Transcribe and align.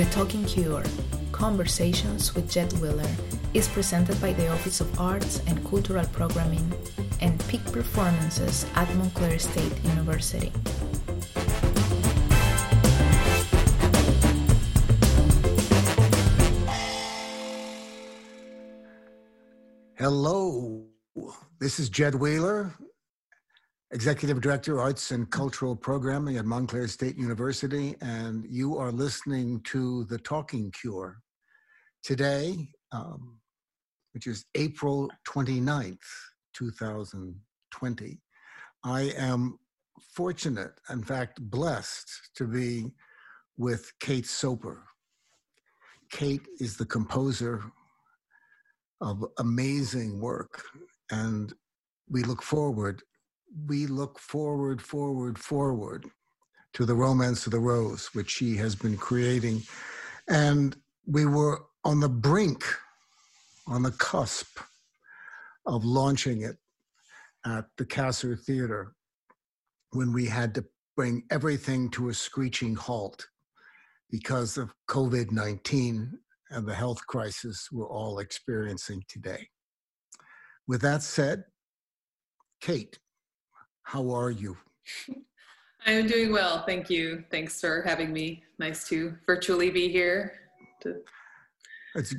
The 0.00 0.06
Talking 0.06 0.46
Cure 0.46 0.82
Conversations 1.30 2.34
with 2.34 2.50
Jed 2.50 2.72
Wheeler 2.80 3.10
is 3.52 3.68
presented 3.68 4.18
by 4.18 4.32
the 4.32 4.48
Office 4.48 4.80
of 4.80 4.98
Arts 4.98 5.42
and 5.46 5.62
Cultural 5.68 6.06
Programming 6.06 6.72
and 7.20 7.38
Peak 7.48 7.62
Performances 7.70 8.64
at 8.76 8.88
Montclair 8.94 9.38
State 9.38 9.74
University. 9.84 10.54
Hello, 19.98 20.82
this 21.58 21.78
is 21.78 21.90
Jed 21.90 22.14
Wheeler, 22.14 22.72
Executive 23.92 24.40
Director, 24.40 24.80
Arts 24.80 25.10
and 25.10 25.28
Cultural 25.32 25.74
Programming 25.74 26.36
at 26.36 26.44
Montclair 26.44 26.86
State 26.86 27.16
University, 27.16 27.96
and 28.00 28.46
you 28.48 28.78
are 28.78 28.92
listening 28.92 29.60
to 29.64 30.04
The 30.04 30.18
Talking 30.18 30.70
Cure. 30.70 31.20
Today, 32.04 32.68
um, 32.92 33.40
which 34.12 34.28
is 34.28 34.44
April 34.54 35.10
29th, 35.26 35.98
2020, 36.54 38.20
I 38.84 39.00
am 39.18 39.58
fortunate, 40.14 40.70
in 40.88 41.02
fact, 41.02 41.40
blessed 41.40 42.08
to 42.36 42.46
be 42.46 42.92
with 43.56 43.92
Kate 43.98 44.26
Soper. 44.26 44.84
Kate 46.12 46.46
is 46.60 46.76
the 46.76 46.86
composer 46.86 47.60
of 49.00 49.24
amazing 49.40 50.20
work, 50.20 50.62
and 51.10 51.52
we 52.08 52.22
look 52.22 52.40
forward 52.40 53.02
we 53.66 53.86
look 53.86 54.18
forward, 54.18 54.80
forward, 54.80 55.38
forward 55.38 56.06
to 56.74 56.84
the 56.84 56.94
romance 56.94 57.46
of 57.46 57.52
the 57.52 57.58
rose, 57.58 58.08
which 58.12 58.30
she 58.30 58.56
has 58.56 58.74
been 58.74 58.96
creating. 58.96 59.62
And 60.28 60.76
we 61.06 61.26
were 61.26 61.62
on 61.84 62.00
the 62.00 62.08
brink, 62.08 62.64
on 63.66 63.82
the 63.82 63.90
cusp 63.92 64.58
of 65.66 65.84
launching 65.84 66.42
it 66.42 66.56
at 67.44 67.66
the 67.76 67.84
Kasser 67.84 68.36
Theater 68.36 68.92
when 69.92 70.12
we 70.12 70.26
had 70.26 70.54
to 70.54 70.64
bring 70.96 71.24
everything 71.30 71.90
to 71.90 72.08
a 72.08 72.14
screeching 72.14 72.74
halt 72.74 73.26
because 74.10 74.58
of 74.58 74.74
COVID 74.88 75.32
19 75.32 76.18
and 76.50 76.66
the 76.66 76.74
health 76.74 77.06
crisis 77.06 77.68
we're 77.72 77.88
all 77.88 78.18
experiencing 78.18 79.04
today. 79.08 79.48
With 80.66 80.82
that 80.82 81.02
said, 81.02 81.44
Kate, 82.60 82.98
how 83.82 84.10
are 84.10 84.30
you? 84.30 84.56
I'm 85.86 86.06
doing 86.06 86.32
well. 86.32 86.64
Thank 86.66 86.90
you. 86.90 87.24
Thanks 87.30 87.60
for 87.60 87.82
having 87.82 88.12
me. 88.12 88.42
Nice 88.58 88.86
to 88.88 89.14
virtually 89.26 89.70
be 89.70 89.88
here. 89.88 90.32
It's, 91.94 92.14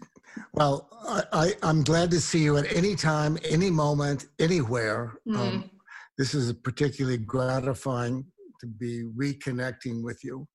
well, 0.53 0.89
I, 1.07 1.53
I, 1.63 1.69
am 1.69 1.83
glad 1.83 2.11
to 2.11 2.19
see 2.19 2.43
you 2.43 2.57
at 2.57 2.71
any 2.75 2.95
time, 2.95 3.37
any 3.47 3.69
moment, 3.69 4.25
anywhere. 4.39 5.13
Mm. 5.27 5.37
Um, 5.37 5.71
this 6.17 6.33
is 6.33 6.51
particularly 6.53 7.17
gratifying 7.17 8.25
to 8.59 8.67
be 8.67 9.05
reconnecting 9.17 10.03
with 10.03 10.23
you. 10.23 10.47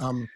Um, 0.00 0.28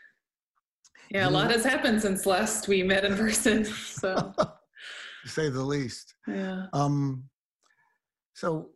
yeah, 1.11 1.29
a 1.29 1.31
lot 1.31 1.51
has 1.51 1.65
happened 1.65 2.01
since 2.01 2.25
last 2.25 2.69
we 2.69 2.83
met 2.83 3.05
in 3.05 3.17
person. 3.17 3.65
So, 3.65 4.33
to 4.39 5.29
say 5.29 5.51
the 5.51 5.63
least. 5.63 6.15
Yeah. 6.27 6.67
Um, 6.73 7.25
so, 8.35 8.71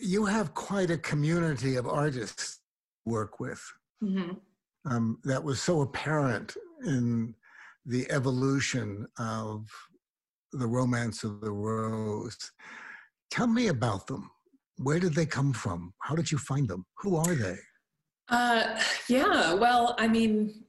you 0.00 0.24
have 0.24 0.54
quite 0.54 0.90
a 0.90 0.98
community 0.98 1.76
of 1.76 1.86
artists 1.86 2.60
work 3.04 3.40
with. 3.40 3.62
Mm-hmm. 4.02 4.32
Um, 4.90 5.18
that 5.24 5.42
was 5.42 5.60
so 5.60 5.82
apparent 5.82 6.56
in 6.86 7.34
the 7.84 8.10
evolution 8.10 9.06
of 9.18 9.66
the 10.52 10.66
romance 10.66 11.22
of 11.22 11.40
the 11.40 11.50
rose. 11.50 12.36
Tell 13.30 13.46
me 13.46 13.68
about 13.68 14.06
them. 14.06 14.30
Where 14.78 14.98
did 14.98 15.14
they 15.14 15.26
come 15.26 15.52
from? 15.52 15.92
How 16.00 16.14
did 16.14 16.32
you 16.32 16.38
find 16.38 16.68
them? 16.68 16.86
Who 16.98 17.16
are 17.16 17.34
they? 17.34 17.56
Uh, 18.28 18.80
yeah, 19.08 19.54
well, 19.54 19.94
I 19.98 20.08
mean, 20.08 20.64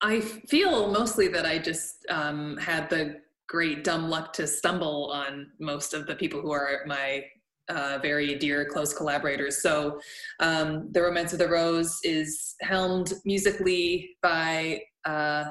I 0.00 0.20
feel 0.20 0.92
mostly 0.92 1.28
that 1.28 1.46
I 1.46 1.58
just 1.58 2.06
um, 2.08 2.56
had 2.58 2.88
the 2.90 3.20
great 3.48 3.82
dumb 3.84 4.08
luck 4.08 4.32
to 4.34 4.46
stumble 4.46 5.10
on 5.12 5.48
most 5.58 5.94
of 5.94 6.06
the 6.06 6.14
people 6.14 6.40
who 6.40 6.52
are 6.52 6.82
my 6.86 7.24
uh, 7.68 7.98
very 8.02 8.34
dear 8.36 8.64
close 8.64 8.92
collaborators. 8.92 9.62
So, 9.62 10.00
um, 10.40 10.88
The 10.92 11.02
Romance 11.02 11.32
of 11.32 11.38
the 11.38 11.48
Rose 11.48 11.98
is 12.04 12.54
helmed 12.60 13.12
musically 13.24 14.10
by 14.22 14.80
uh, 15.04 15.44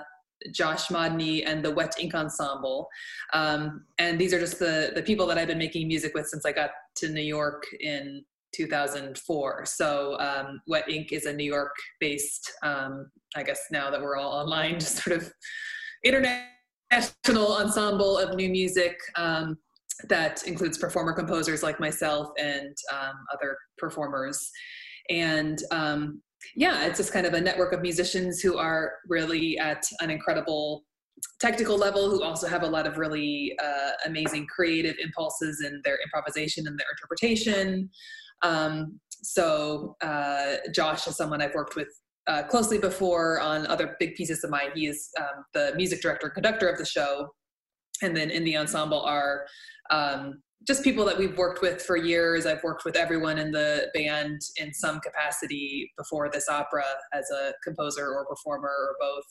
Josh 0.54 0.88
Modney 0.88 1.44
and 1.46 1.64
the 1.64 1.72
Wet 1.72 1.96
Ink 2.00 2.16
Ensemble. 2.16 2.88
Um, 3.34 3.86
and 4.00 4.20
these 4.20 4.34
are 4.34 4.40
just 4.40 4.60
the, 4.60 4.92
the 4.96 5.04
people 5.04 5.28
that 5.28 5.38
I've 5.38 5.48
been 5.48 5.58
making 5.58 5.88
music 5.88 6.14
with 6.14 6.28
since 6.28 6.46
I 6.46 6.52
got 6.52 6.72
to 6.98 7.10
New 7.10 7.22
York 7.22 7.64
in 7.80 8.24
2004. 8.54 9.66
So, 9.66 10.20
um, 10.20 10.62
Wet 10.68 10.90
Ink 10.90 11.12
is 11.12 11.26
a 11.26 11.34
New 11.34 11.46
York 11.46 11.74
based, 12.00 12.52
um, 12.64 13.10
I 13.36 13.44
guess 13.44 13.62
now 13.72 13.90
that 13.90 14.02
we're 14.02 14.18
all 14.18 14.32
online, 14.34 14.80
just 14.80 14.98
sort 15.04 15.18
of 15.18 15.32
international 16.04 17.56
ensemble 17.56 18.18
of 18.18 18.36
new 18.36 18.50
music. 18.50 18.98
Um, 19.16 19.58
that 20.10 20.44
includes 20.48 20.78
performer 20.78 21.14
composers 21.14 21.64
like 21.64 21.80
myself 21.80 22.30
and 22.40 22.76
um, 22.94 23.16
other 23.34 23.58
performers. 23.78 24.50
And 25.10 25.62
um, 25.72 26.22
yeah, 26.56 26.86
it's 26.86 26.98
just 26.98 27.14
kind 27.14 27.26
of 27.26 27.34
a 27.34 27.42
network 27.42 27.74
of 27.74 27.82
musicians 27.82 28.42
who 28.42 28.58
are 28.58 28.94
really 29.08 29.58
at 29.58 29.84
an 30.00 30.10
incredible 30.10 30.84
technical 31.40 31.78
level, 31.78 32.10
who 32.10 32.24
also 32.24 32.48
have 32.48 32.64
a 32.64 32.68
lot 32.68 32.88
of 32.88 32.98
really 32.98 33.56
uh, 33.64 33.92
amazing 34.06 34.48
creative 34.48 34.96
impulses 35.04 35.64
in 35.66 35.82
their 35.84 35.98
improvisation 36.04 36.66
and 36.68 36.80
their 36.80 36.88
interpretation. 36.92 37.90
Um, 38.42 39.00
so 39.24 39.96
uh, 40.02 40.56
Josh 40.74 41.08
is 41.08 41.16
someone 41.16 41.42
I've 41.42 41.54
worked 41.54 41.76
with 41.76 41.90
uh, 42.28 42.44
closely 42.44 42.78
before 42.78 43.40
on 43.40 43.68
other 43.68 43.96
big 44.00 44.16
pieces 44.16 44.44
of 44.44 44.50
mine. 44.50 44.72
He 44.74 44.88
is 44.88 45.10
um, 45.20 45.46
the 45.54 45.74
music 45.76 46.02
director 46.02 46.28
and 46.28 46.34
conductor 46.34 46.68
of 46.68 46.78
the 46.78 46.86
show. 46.86 47.28
And 48.02 48.16
then 48.16 48.30
in 48.30 48.44
the 48.44 48.58
ensemble 48.58 49.02
are 49.02 49.46
um, 49.90 50.42
just 50.68 50.84
people 50.84 51.06
that 51.06 51.18
we've 51.18 51.38
worked 51.38 51.62
with 51.62 51.82
for 51.82 51.98
years. 51.98 52.46
I've 52.46 52.64
worked 52.64 52.86
with 52.86 52.96
everyone 52.96 53.38
in 53.40 53.52
the 53.52 53.88
band 53.94 54.42
in 54.58 54.74
some 54.74 55.00
capacity 55.00 55.92
before 55.98 56.30
this 56.30 56.48
opera 56.48 56.86
as 57.14 57.30
a 57.32 57.54
composer 57.64 58.08
or 58.08 58.26
performer 58.26 58.70
or 58.70 58.96
both. 59.00 59.26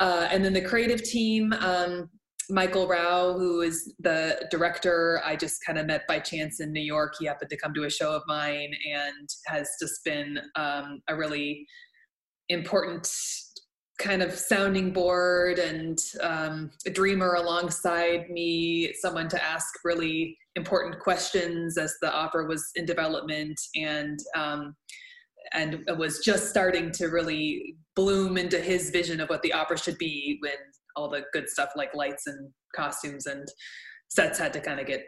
Uh, 0.00 0.28
and 0.30 0.44
then 0.44 0.52
the 0.52 0.62
creative 0.62 1.02
team, 1.02 1.52
um, 1.54 2.08
Michael 2.50 2.88
Rau, 2.88 3.34
who 3.34 3.60
is 3.60 3.94
the 3.98 4.46
director, 4.50 5.20
I 5.24 5.36
just 5.36 5.62
kind 5.66 5.78
of 5.78 5.86
met 5.86 6.06
by 6.08 6.18
chance 6.18 6.60
in 6.60 6.72
New 6.72 6.80
York. 6.80 7.14
He 7.18 7.26
happened 7.26 7.50
to 7.50 7.58
come 7.58 7.74
to 7.74 7.84
a 7.84 7.90
show 7.90 8.14
of 8.14 8.22
mine 8.26 8.72
and 8.90 9.28
has 9.46 9.68
just 9.80 10.02
been 10.04 10.38
um, 10.56 11.02
a 11.08 11.16
really 11.16 11.66
important 12.48 13.06
kind 13.98 14.22
of 14.22 14.32
sounding 14.32 14.92
board 14.92 15.58
and 15.58 15.98
um, 16.22 16.70
a 16.86 16.90
dreamer 16.90 17.34
alongside 17.34 18.30
me, 18.30 18.92
someone 18.94 19.28
to 19.28 19.42
ask 19.42 19.66
really 19.84 20.36
important 20.54 20.98
questions 21.00 21.76
as 21.76 21.94
the 22.00 22.12
opera 22.12 22.46
was 22.46 22.70
in 22.76 22.84
development 22.84 23.58
and 23.76 24.18
um, 24.36 24.74
and 25.52 25.82
was 25.96 26.18
just 26.18 26.50
starting 26.50 26.90
to 26.90 27.06
really 27.06 27.76
bloom 27.96 28.36
into 28.36 28.60
his 28.60 28.90
vision 28.90 29.20
of 29.20 29.30
what 29.30 29.42
the 29.42 29.52
opera 29.52 29.78
should 29.78 29.96
be 29.98 30.38
when 30.40 30.52
all 30.94 31.08
the 31.08 31.24
good 31.32 31.48
stuff 31.48 31.70
like 31.74 31.94
lights 31.94 32.26
and 32.26 32.50
costumes 32.74 33.26
and 33.26 33.48
sets 34.08 34.38
had 34.38 34.52
to 34.52 34.60
kind 34.60 34.80
of 34.80 34.86
get 34.86 35.04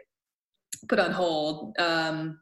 put 0.89 0.99
on 0.99 1.11
hold. 1.11 1.75
Um, 1.79 2.39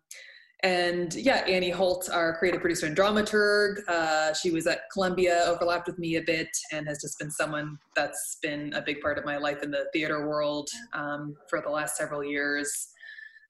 and 0.62 1.14
yeah, 1.14 1.38
Annie 1.48 1.70
Holt, 1.70 2.10
our 2.12 2.38
creative 2.38 2.60
producer 2.60 2.86
and 2.86 2.96
dramaturg, 2.96 3.78
uh, 3.88 4.34
she 4.34 4.52
was 4.52 4.68
at 4.68 4.82
Columbia, 4.92 5.46
overlapped 5.48 5.88
with 5.88 5.98
me 5.98 6.18
a 6.18 6.22
bit, 6.22 6.50
and 6.74 6.86
has 6.86 7.00
just 7.02 7.18
been 7.18 7.32
someone 7.32 7.78
that's 7.96 8.38
been 8.42 8.74
a 8.74 8.82
big 8.82 9.00
part 9.00 9.18
of 9.18 9.24
my 9.24 9.38
life 9.38 9.64
in 9.64 9.72
the 9.72 9.86
theater 9.94 10.28
world 10.28 10.70
um, 10.94 11.36
for 11.50 11.62
the 11.62 11.70
last 11.70 11.96
several 11.96 12.24
years. 12.24 12.90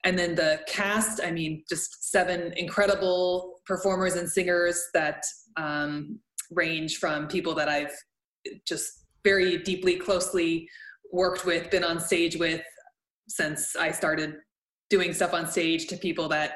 And 0.04 0.16
then 0.16 0.36
the 0.36 0.60
cast, 0.68 1.20
I 1.22 1.32
mean, 1.32 1.64
just 1.68 2.10
seven 2.10 2.52
incredible 2.56 3.60
performers 3.66 4.14
and 4.14 4.30
singers 4.30 4.80
that 4.94 5.24
um, 5.56 6.20
range 6.52 6.98
from 6.98 7.26
people 7.26 7.54
that 7.56 7.68
I've 7.68 7.94
just 8.66 9.04
very 9.24 9.58
deeply, 9.58 9.96
closely 9.96 10.68
worked 11.12 11.44
with, 11.44 11.70
been 11.70 11.84
on 11.84 11.98
stage 11.98 12.36
with 12.36 12.62
since 13.28 13.74
I 13.74 13.90
started 13.90 14.36
doing 14.90 15.12
stuff 15.12 15.34
on 15.34 15.48
stage 15.48 15.88
to 15.88 15.96
people 15.96 16.28
that 16.28 16.52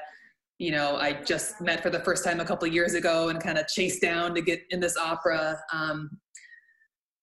you 0.58 0.70
know 0.70 0.96
i 0.96 1.12
just 1.12 1.60
met 1.60 1.82
for 1.82 1.90
the 1.90 2.00
first 2.00 2.24
time 2.24 2.40
a 2.40 2.44
couple 2.44 2.66
years 2.66 2.94
ago 2.94 3.28
and 3.28 3.42
kind 3.42 3.58
of 3.58 3.66
chased 3.66 4.00
down 4.00 4.34
to 4.34 4.40
get 4.40 4.60
in 4.70 4.80
this 4.80 4.96
opera 4.96 5.58
um, 5.72 6.10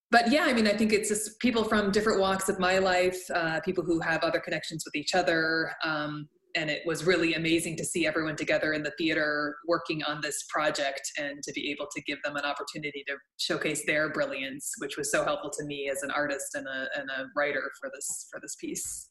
but 0.09 0.31
yeah 0.31 0.45
i 0.45 0.53
mean 0.53 0.67
i 0.67 0.73
think 0.73 0.91
it's 0.91 1.09
just 1.09 1.39
people 1.39 1.63
from 1.63 1.91
different 1.91 2.19
walks 2.19 2.49
of 2.49 2.59
my 2.59 2.77
life 2.77 3.19
uh, 3.33 3.59
people 3.61 3.83
who 3.83 3.99
have 3.99 4.23
other 4.23 4.39
connections 4.39 4.83
with 4.85 4.95
each 4.95 5.15
other 5.15 5.71
um, 5.83 6.27
and 6.55 6.69
it 6.69 6.81
was 6.85 7.05
really 7.05 7.33
amazing 7.33 7.75
to 7.77 7.85
see 7.85 8.05
everyone 8.05 8.35
together 8.35 8.73
in 8.73 8.83
the 8.83 8.91
theater 8.97 9.55
working 9.67 10.03
on 10.03 10.21
this 10.21 10.43
project 10.49 11.01
and 11.17 11.41
to 11.43 11.51
be 11.53 11.71
able 11.71 11.87
to 11.95 12.01
give 12.01 12.21
them 12.23 12.35
an 12.35 12.43
opportunity 12.43 13.03
to 13.07 13.15
showcase 13.37 13.83
their 13.85 14.11
brilliance, 14.11 14.73
which 14.79 14.97
was 14.97 15.11
so 15.11 15.23
helpful 15.23 15.51
to 15.57 15.65
me 15.65 15.89
as 15.91 16.03
an 16.03 16.11
artist 16.11 16.55
and 16.55 16.67
a, 16.67 16.87
and 16.99 17.09
a 17.09 17.25
writer 17.35 17.71
for 17.79 17.89
this 17.93 18.27
for 18.31 18.39
this 18.41 18.55
piece. 18.55 19.10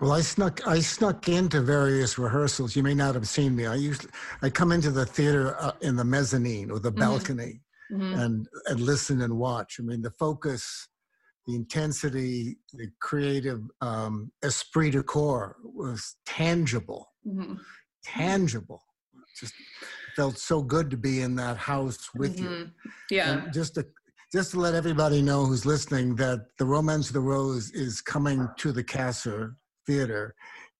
Well, 0.00 0.12
I 0.12 0.20
snuck 0.20 0.66
I 0.66 0.80
snuck 0.80 1.28
into 1.28 1.60
various 1.60 2.18
rehearsals. 2.18 2.76
You 2.76 2.82
may 2.82 2.94
not 2.94 3.14
have 3.14 3.26
seen 3.28 3.56
me. 3.56 3.66
I 3.66 3.74
usually 3.74 4.10
I 4.42 4.50
come 4.50 4.70
into 4.72 4.90
the 4.90 5.06
theater 5.06 5.56
uh, 5.60 5.72
in 5.80 5.96
the 5.96 6.04
mezzanine 6.04 6.70
or 6.70 6.78
the 6.78 6.90
Mm-hmm. 6.90 7.00
balcony 7.00 7.62
Mhm. 7.90 8.18
and 8.22 8.48
and 8.66 8.80
listen 8.80 9.22
and 9.22 9.38
watch. 9.38 9.76
I 9.80 9.82
mean, 9.82 10.02
the 10.02 10.10
focus, 10.12 10.88
the 11.46 11.54
intensity, 11.54 12.58
the 12.74 12.88
creative 13.00 13.62
um, 13.80 14.30
esprit 14.44 14.90
de 14.90 15.02
corps 15.02 15.56
was 15.64 16.16
tangible, 16.26 17.08
Mhm. 17.26 17.58
tangible. 18.04 18.82
Just 19.40 19.54
felt 20.14 20.38
so 20.38 20.62
good 20.62 20.90
to 20.90 20.96
be 20.96 21.22
in 21.22 21.34
that 21.36 21.56
house 21.56 22.10
with 22.14 22.40
you. 22.40 22.48
Mhm. 22.50 22.72
Yeah. 23.10 23.44
And 23.44 23.52
just 23.52 23.74
to 23.76 23.86
just 24.32 24.50
to 24.50 24.60
let 24.60 24.74
everybody 24.74 25.22
know 25.22 25.46
who's 25.46 25.64
listening 25.64 26.14
that 26.16 26.46
the 26.58 26.64
Romance 26.64 27.08
of 27.08 27.14
the 27.14 27.20
Rose 27.20 27.70
is 27.70 28.00
coming 28.00 28.46
to 28.58 28.72
the 28.72 28.84
Kasser 28.84 29.56
Theater 29.86 30.34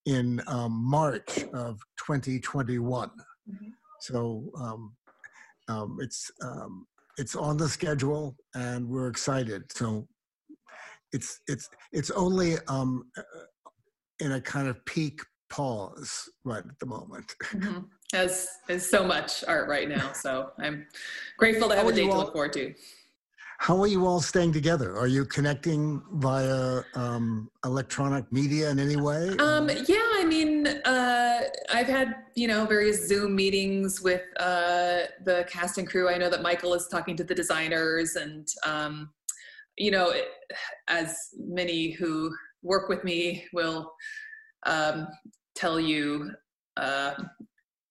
in 0.05 0.43
um, 0.47 0.73
March 0.73 1.45
of 1.55 1.81
2021. 2.07 3.11
Mhm. 3.51 3.73
So 4.01 4.51
um, 4.61 4.95
um, 5.69 5.99
it's 6.01 6.31
um, 6.43 6.87
it's 7.17 7.35
on 7.35 7.57
the 7.57 7.69
schedule, 7.69 8.37
and 8.55 8.87
we're 8.87 9.09
excited. 9.09 9.65
So 9.73 10.07
it's 11.13 11.41
it's 11.49 11.69
it's 11.93 12.11
only 12.11 12.57
um, 12.69 13.05
uh, 13.17 13.23
in 14.21 14.33
a 14.33 14.41
kind 14.41 14.69
of 14.69 14.85
peak 14.85 15.21
pause 15.49 16.29
right 16.45 16.65
at 16.65 16.79
the 16.81 16.87
moment. 16.87 17.35
Mhm. 17.45 17.87
As 18.15 18.49
is 18.69 18.89
so 18.89 19.05
much 19.05 19.43
art 19.45 19.69
right 19.69 19.89
now, 19.89 20.13
so 20.13 20.53
I'm 20.59 20.87
grateful 21.39 21.69
to 21.71 21.77
have 21.77 21.87
a 21.87 21.93
date 21.93 22.11
to 22.11 22.17
look 22.17 22.33
forward 22.33 22.53
to. 22.55 22.75
How 23.59 23.81
are 23.83 23.89
you 23.89 24.07
all 24.07 24.21
staying 24.21 24.53
together? 24.53 24.97
Are 24.97 25.09
you 25.09 25.25
connecting 25.25 26.01
via 26.13 26.83
um, 26.95 27.51
electronic 27.65 28.31
media 28.33 28.71
in 28.71 28.79
any 28.79 28.97
way? 28.97 29.31
Um, 29.41 29.69
yeah, 29.69 30.09
I 30.15 30.25
mean, 30.25 30.69
uh, 30.69 31.41
I've 31.75 31.89
had 31.89 32.15
you 32.37 32.47
know 32.47 32.67
various 32.67 33.09
Zoom 33.09 33.35
meetings 33.35 34.01
with 34.01 34.23
uh, 34.39 35.01
the 35.25 35.45
cast 35.49 35.77
and 35.77 35.89
crew. 35.89 36.09
I 36.09 36.19
know 36.19 36.31
that 36.31 36.41
Michael 36.41 36.73
is 36.75 36.87
talking 36.87 37.17
to 37.17 37.25
the 37.25 37.35
designers, 37.35 38.15
and 38.15 38.47
um, 38.65 39.11
you 39.77 39.91
know, 39.91 40.11
it, 40.11 40.29
as 40.87 41.17
many 41.37 41.91
who 41.91 42.33
work 42.63 42.89
with 42.89 43.03
me 43.03 43.45
will 43.53 43.93
um, 44.67 45.09
tell 45.57 45.81
you. 45.81 46.31
Uh, 46.77 47.15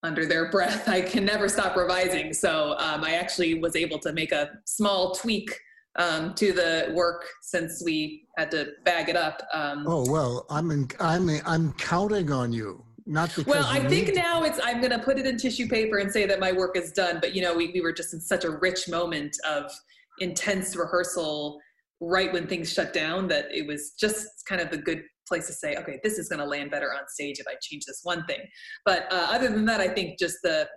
under 0.03 0.25
their 0.25 0.49
breath, 0.51 0.87
I 0.87 1.01
can 1.01 1.25
never 1.25 1.49
stop 1.49 1.75
revising. 1.75 2.33
So 2.33 2.75
um, 2.77 3.03
I 3.03 3.13
actually 3.13 3.59
was 3.59 3.75
able 3.75 3.99
to 3.99 4.13
make 4.13 4.31
a 4.31 4.51
small 4.65 5.13
tweak 5.13 5.49
um, 5.97 6.35
to 6.35 6.53
the 6.53 6.91
work 6.93 7.25
since 7.41 7.83
we 7.83 8.27
had 8.37 8.51
to 8.51 8.69
bag 8.85 9.09
it 9.09 9.15
up. 9.15 9.41
Um, 9.53 9.85
oh 9.87 10.09
well, 10.09 10.45
I'm 10.49 10.69
in, 10.71 10.87
I'm 10.99 11.27
in, 11.29 11.41
I'm 11.45 11.73
counting 11.73 12.31
on 12.31 12.53
you. 12.53 12.83
Not 13.07 13.29
because 13.29 13.45
well, 13.45 13.65
I 13.65 13.87
think 13.87 14.13
now 14.13 14.43
it's 14.43 14.59
I'm 14.61 14.79
going 14.79 14.91
to 14.91 14.99
put 14.99 15.17
it 15.17 15.25
in 15.25 15.37
tissue 15.37 15.67
paper 15.67 15.97
and 15.97 16.11
say 16.11 16.25
that 16.25 16.41
my 16.41 16.51
work 16.51 16.77
is 16.77 16.91
done. 16.91 17.19
But 17.21 17.33
you 17.33 17.41
know, 17.41 17.55
we 17.55 17.71
we 17.73 17.81
were 17.81 17.93
just 17.93 18.13
in 18.13 18.19
such 18.19 18.43
a 18.43 18.51
rich 18.51 18.89
moment 18.89 19.35
of 19.49 19.71
intense 20.19 20.75
rehearsal 20.75 21.59
right 21.99 22.31
when 22.31 22.47
things 22.47 22.71
shut 22.71 22.93
down 22.93 23.27
that 23.27 23.45
it 23.51 23.65
was 23.65 23.91
just 23.91 24.27
kind 24.45 24.61
of 24.61 24.69
the 24.69 24.77
good 24.77 25.03
place 25.27 25.47
to 25.47 25.53
say, 25.53 25.75
okay, 25.75 25.99
this 26.03 26.17
is 26.17 26.29
going 26.29 26.39
to 26.39 26.45
land 26.45 26.71
better 26.71 26.93
on 26.93 27.07
stage 27.07 27.39
if 27.39 27.47
I 27.47 27.55
change 27.61 27.85
this 27.85 28.01
one 28.03 28.25
thing. 28.25 28.39
But 28.85 29.11
uh, 29.11 29.27
other 29.31 29.49
than 29.49 29.65
that, 29.65 29.81
I 29.81 29.87
think 29.87 30.19
just 30.19 30.37
the 30.43 30.67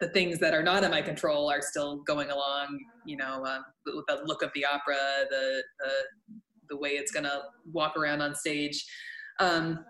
the 0.00 0.08
things 0.10 0.38
that 0.38 0.54
are 0.54 0.62
not 0.62 0.84
in 0.84 0.92
my 0.92 1.02
control 1.02 1.50
are 1.50 1.60
still 1.60 2.02
going 2.04 2.30
along. 2.30 2.78
You 3.04 3.16
know, 3.16 3.44
um, 3.44 3.64
the, 3.84 4.02
the 4.06 4.20
look 4.24 4.42
of 4.42 4.50
the 4.54 4.64
opera, 4.64 4.96
the 5.30 5.62
the, 5.80 5.90
the 6.70 6.76
way 6.76 6.90
it's 6.90 7.10
going 7.10 7.24
to 7.24 7.42
walk 7.72 7.96
around 7.96 8.22
on 8.22 8.34
stage. 8.34 8.84
Um, 9.40 9.84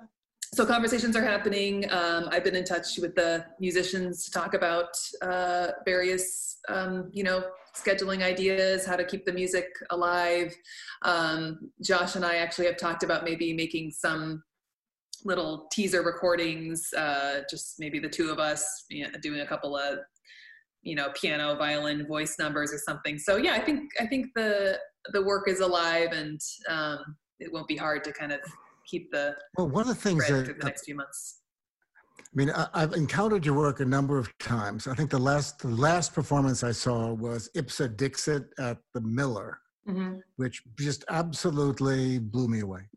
so 0.54 0.64
conversations 0.64 1.14
are 1.14 1.22
happening. 1.22 1.90
Um, 1.92 2.28
I've 2.30 2.44
been 2.44 2.56
in 2.56 2.64
touch 2.64 2.98
with 2.98 3.14
the 3.14 3.44
musicians 3.60 4.24
to 4.24 4.30
talk 4.30 4.54
about 4.54 4.88
uh, 5.20 5.68
various, 5.84 6.58
um, 6.68 7.10
you 7.12 7.22
know, 7.22 7.44
scheduling 7.76 8.22
ideas, 8.22 8.86
how 8.86 8.96
to 8.96 9.04
keep 9.04 9.24
the 9.24 9.32
music 9.32 9.66
alive. 9.90 10.54
Um, 11.02 11.70
Josh 11.82 12.16
and 12.16 12.24
I 12.24 12.36
actually 12.36 12.66
have 12.66 12.76
talked 12.76 13.02
about 13.02 13.24
maybe 13.24 13.52
making 13.52 13.90
some 13.90 14.42
little 15.24 15.68
teaser 15.70 16.02
recordings, 16.02 16.92
uh, 16.96 17.42
just 17.50 17.78
maybe 17.78 17.98
the 17.98 18.08
two 18.08 18.30
of 18.30 18.38
us 18.38 18.84
you 18.88 19.04
know, 19.04 19.10
doing 19.20 19.40
a 19.40 19.46
couple 19.46 19.76
of, 19.76 19.98
you 20.82 20.94
know, 20.94 21.10
piano, 21.14 21.56
violin, 21.56 22.06
voice 22.06 22.36
numbers 22.38 22.72
or 22.72 22.78
something. 22.78 23.18
So 23.18 23.36
yeah, 23.36 23.52
I 23.52 23.60
think 23.60 23.90
I 24.00 24.06
think 24.06 24.28
the 24.34 24.78
the 25.12 25.22
work 25.22 25.48
is 25.48 25.60
alive, 25.60 26.12
and 26.12 26.40
um, 26.68 27.16
it 27.40 27.52
won't 27.52 27.68
be 27.68 27.76
hard 27.76 28.04
to 28.04 28.12
kind 28.12 28.32
of 28.32 28.40
keep 28.88 29.10
the 29.12 29.34
well, 29.56 29.68
one 29.68 29.82
of 29.82 29.88
the 29.88 29.94
things 29.94 30.26
that 30.28 30.58
the 30.58 30.64
next 30.64 30.84
few 30.84 30.94
months. 30.96 31.40
I 32.20 32.22
mean, 32.34 32.50
I, 32.50 32.66
I've 32.74 32.92
encountered 32.94 33.46
your 33.46 33.54
work 33.54 33.80
a 33.80 33.84
number 33.84 34.18
of 34.18 34.36
times. 34.38 34.86
I 34.86 34.94
think 34.94 35.10
the 35.10 35.18
last 35.18 35.60
the 35.60 35.68
last 35.68 36.14
performance 36.14 36.64
I 36.64 36.72
saw 36.72 37.12
was 37.12 37.50
Ipsa 37.56 37.96
Dixit 37.96 38.44
at 38.58 38.78
the 38.94 39.00
Miller, 39.00 39.58
Mhm. 39.88 40.20
which 40.36 40.62
just 40.78 41.04
absolutely 41.08 42.18
blew 42.18 42.48
me 42.48 42.60
away. 42.60 42.88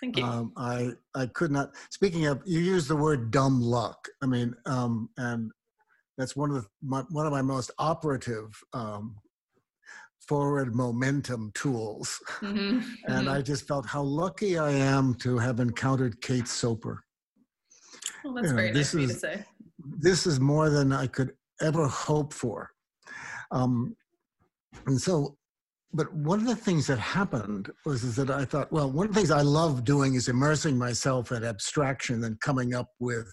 Thank 0.00 0.18
you. 0.18 0.24
Um, 0.24 0.52
I 0.56 0.92
I 1.14 1.26
could 1.26 1.50
not. 1.50 1.74
Speaking 1.90 2.26
of, 2.26 2.42
you 2.44 2.60
use 2.60 2.86
the 2.86 2.96
word 2.96 3.30
dumb 3.30 3.60
luck. 3.60 4.08
I 4.22 4.26
mean, 4.26 4.54
um, 4.66 5.08
and 5.16 5.50
that's 6.18 6.36
one 6.36 6.50
of 6.50 6.56
the 6.62 6.68
my, 6.82 7.02
one 7.10 7.26
of 7.26 7.32
my 7.32 7.42
most 7.42 7.70
operative 7.78 8.48
um, 8.72 9.16
forward 10.26 10.74
momentum 10.74 11.50
tools. 11.54 12.20
Mhm. 12.40 12.82
And. 13.08 13.28
I 13.28 13.42
just 13.42 13.66
felt 13.66 13.86
how 13.86 14.02
lucky 14.02 14.58
I 14.58 14.70
am 14.70 15.14
to 15.16 15.38
have 15.38 15.60
encountered 15.60 16.20
Kate 16.20 16.48
Soper. 16.48 17.02
well, 18.24 18.34
that's 18.34 18.46
you 18.46 18.50
know, 18.52 18.56
very 18.56 18.68
nice 18.72 18.76
this 18.78 18.94
of 18.94 19.00
you 19.00 19.06
to 19.08 19.12
is- 19.14 19.20
say. 19.20 19.44
This 19.98 20.26
is 20.26 20.40
more 20.40 20.68
than 20.68 20.92
I 20.92 21.06
could 21.06 21.32
ever 21.60 21.86
hope 21.86 22.32
for. 22.32 22.70
Um, 23.52 23.94
and 24.86 25.00
so, 25.00 25.36
but 25.92 26.12
one 26.12 26.40
of 26.40 26.46
the 26.46 26.56
things 26.56 26.88
that 26.88 26.98
happened 26.98 27.70
was 27.84 28.02
is 28.02 28.16
that 28.16 28.30
I 28.30 28.44
thought, 28.44 28.72
well, 28.72 28.90
one 28.90 29.06
of 29.06 29.14
the 29.14 29.20
things 29.20 29.30
I 29.30 29.42
love 29.42 29.84
doing 29.84 30.14
is 30.14 30.28
immersing 30.28 30.76
myself 30.76 31.30
in 31.30 31.44
abstraction 31.44 32.24
and 32.24 32.38
coming 32.40 32.74
up 32.74 32.90
with 32.98 33.28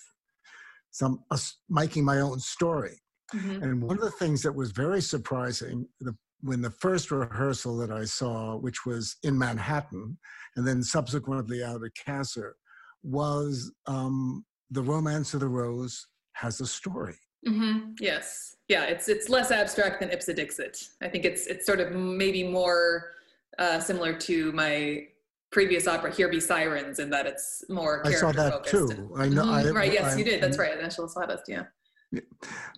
some, 0.92 1.24
uh, 1.32 1.38
making 1.70 2.06
my 2.06 2.20
own 2.20 2.40
story. 2.40 3.02
Mhm. 3.34 3.64
And 3.64 3.82
one 3.82 3.98
of 3.98 4.04
the 4.04 4.12
things 4.12 4.44
that 4.44 4.54
was 4.54 4.72
very 4.72 5.02
surprising, 5.02 5.88
the, 6.02 6.16
when 6.44 6.62
the 6.62 6.70
first 6.70 7.10
rehearsal 7.10 7.78
that 7.78 7.90
I 7.92 8.04
saw, 8.04 8.58
which 8.58 8.86
was 8.86 9.16
in 9.24 9.38
Manhattan, 9.38 10.18
and 10.56 10.68
then 10.68 10.84
subsequently 10.84 11.64
out 11.64 11.84
at 11.84 11.92
Kasser, 12.06 12.56
was 13.02 13.72
um, 13.88 14.46
the 14.70 14.82
Romance 14.82 15.34
of 15.34 15.40
the 15.40 15.48
Rose 15.48 16.06
has 16.34 16.60
a 16.62 16.68
story. 16.68 17.16
Mhm. 17.48 17.94
Yes. 18.00 18.56
Yeah. 18.68 18.84
It's 18.86 19.08
it's 19.10 19.28
less 19.30 19.52
abstract 19.52 20.00
than 20.00 20.10
Ipsa 20.10 20.36
Dixit. 20.36 20.78
I 21.02 21.08
think 21.10 21.26
it's 21.26 21.48
it's 21.48 21.66
sort 21.66 21.80
of 21.82 21.92
maybe 21.92 22.44
more 22.48 23.12
uh, 23.60 23.80
similar 23.80 24.14
to 24.20 24.52
my 24.54 25.06
previous 25.52 25.86
opera, 25.88 26.12
Here 26.12 26.30
Be 26.30 26.40
Sirens, 26.40 27.00
in 27.00 27.10
that 27.12 27.26
it's 27.28 27.64
more 27.70 28.02
I 28.08 28.12
saw 28.14 28.32
that 28.32 28.54
focused. 28.54 28.72
too. 28.96 29.12
I 29.18 29.28
know. 29.30 29.44
Mhm. 29.46 29.68
I, 29.68 29.72
right. 29.72 29.94
Yes, 29.94 30.14
I- 30.14 30.18
you 30.18 30.24
did. 30.24 30.42
That's 30.42 30.58
right. 30.58 30.82
National 30.82 31.08
Sawdust. 31.10 31.44
Yeah. 31.48 31.64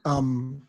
Um, 0.04 0.68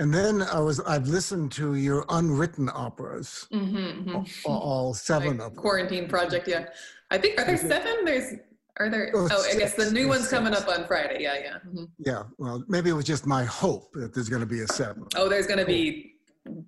and 0.00 0.12
then 0.14 0.40
I 0.42 0.58
was 0.60 0.80
I've 0.80 1.06
listened 1.06 1.52
to 1.52 1.74
your 1.74 2.04
unwritten 2.08 2.70
operas, 2.72 3.46
Mm-hmm, 3.52 4.16
all, 4.50 4.58
all 4.58 4.94
seven 4.94 5.32
of 5.40 5.52
them. 5.52 5.54
quarantine 5.56 6.08
project. 6.08 6.48
Yeah. 6.48 6.66
I 7.10 7.18
think 7.18 7.38
are 7.38 7.44
there 7.44 7.58
seven? 7.58 8.04
There's 8.06 8.34
are 8.78 8.88
there? 8.88 9.10
Oh, 9.14 9.28
Oh, 9.30 9.44
I 9.50 9.58
guess 9.58 9.74
the 9.74 9.90
new 9.90 10.08
one's 10.08 10.28
coming 10.28 10.54
up 10.54 10.66
on 10.68 10.86
Friday. 10.86 11.18
Yeah. 11.22 11.36
Yeah. 11.38 11.58
Mhm. 11.68 11.88
Yeah, 11.98 12.22
well, 12.38 12.64
maybe 12.66 12.88
it 12.88 12.94
was 12.94 13.04
just 13.04 13.26
my 13.26 13.44
hope 13.44 13.92
that 13.92 14.14
there's 14.14 14.30
going 14.30 14.40
to 14.40 14.46
be 14.46 14.60
a 14.60 14.68
seven. 14.68 15.04
Oh, 15.16 15.28
there's 15.28 15.46
going 15.46 15.58
to 15.58 15.66
be 15.66 16.14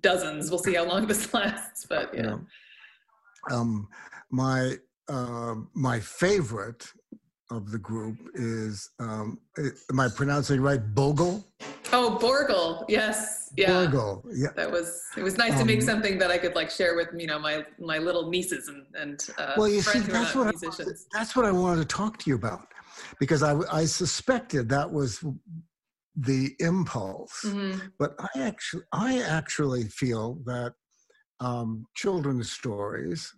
dozens. 0.01 0.51
We'll 0.51 0.59
see 0.59 0.75
how 0.75 0.85
long 0.85 1.07
this 1.11 1.33
lasts, 1.33 1.87
but 1.89 2.13
yeah. 2.13 2.21
know. 2.21 2.41
Um, 3.51 3.87
my 4.29 4.75
uh, 5.09 5.55
my 5.73 5.99
favorite 5.99 6.85
of 7.53 7.71
the 7.71 7.77
group 7.77 8.17
is 8.33 8.89
um, 8.99 9.37
am 9.91 9.99
I 9.99 10.07
pronouncing 10.09 10.59
right? 10.61 10.81
Bogle. 10.95 11.45
Oh, 11.91 12.17
Borgle. 12.19 12.85
Yes. 12.89 13.51
Yeah. 13.55 13.71
Bogle. 13.85 14.23
Yeah. 14.33 14.47
That 14.55 14.71
was 14.71 15.01
it 15.15 15.23
was 15.23 15.37
nice 15.37 15.57
to 15.59 15.65
make 15.65 15.79
Um, 15.81 15.85
something 15.85 16.17
that 16.17 16.31
I 16.31 16.37
could 16.39 16.55
like 16.55 16.71
share 16.71 16.95
with 16.95 17.09
you 17.15 17.27
know 17.27 17.39
my 17.39 17.65
my 17.79 17.99
little 17.99 18.29
nieces 18.29 18.67
and 18.67 18.83
and 18.95 19.19
uh, 19.37 19.53
Well, 19.57 19.69
you 19.69 19.81
see, 19.81 19.91
friends 19.91 20.07
who 20.07 20.13
are 20.13 20.17
that's 20.19 20.35
what 20.35 20.47
I 20.47 20.51
wanted, 20.51 20.61
musicians. 20.61 21.07
that's 21.13 21.35
what 21.35 21.45
I 21.45 21.51
wanted 21.51 21.81
to 21.87 21.87
talk 22.01 22.17
to 22.19 22.29
you 22.29 22.35
about, 22.35 22.67
because 23.19 23.43
I 23.43 23.53
I 23.71 23.85
suspected 23.85 24.69
that 24.69 24.91
was 24.91 25.23
the 26.15 26.55
impulse, 26.59 27.37
Mhm. 27.45 27.91
but 27.99 28.11
I 28.19 28.39
actually 28.49 28.83
I 28.91 29.21
actually 29.21 29.83
feel 30.01 30.25
that 30.45 30.73
um, 31.39 31.85
children's 31.95 32.51
stories 32.51 33.31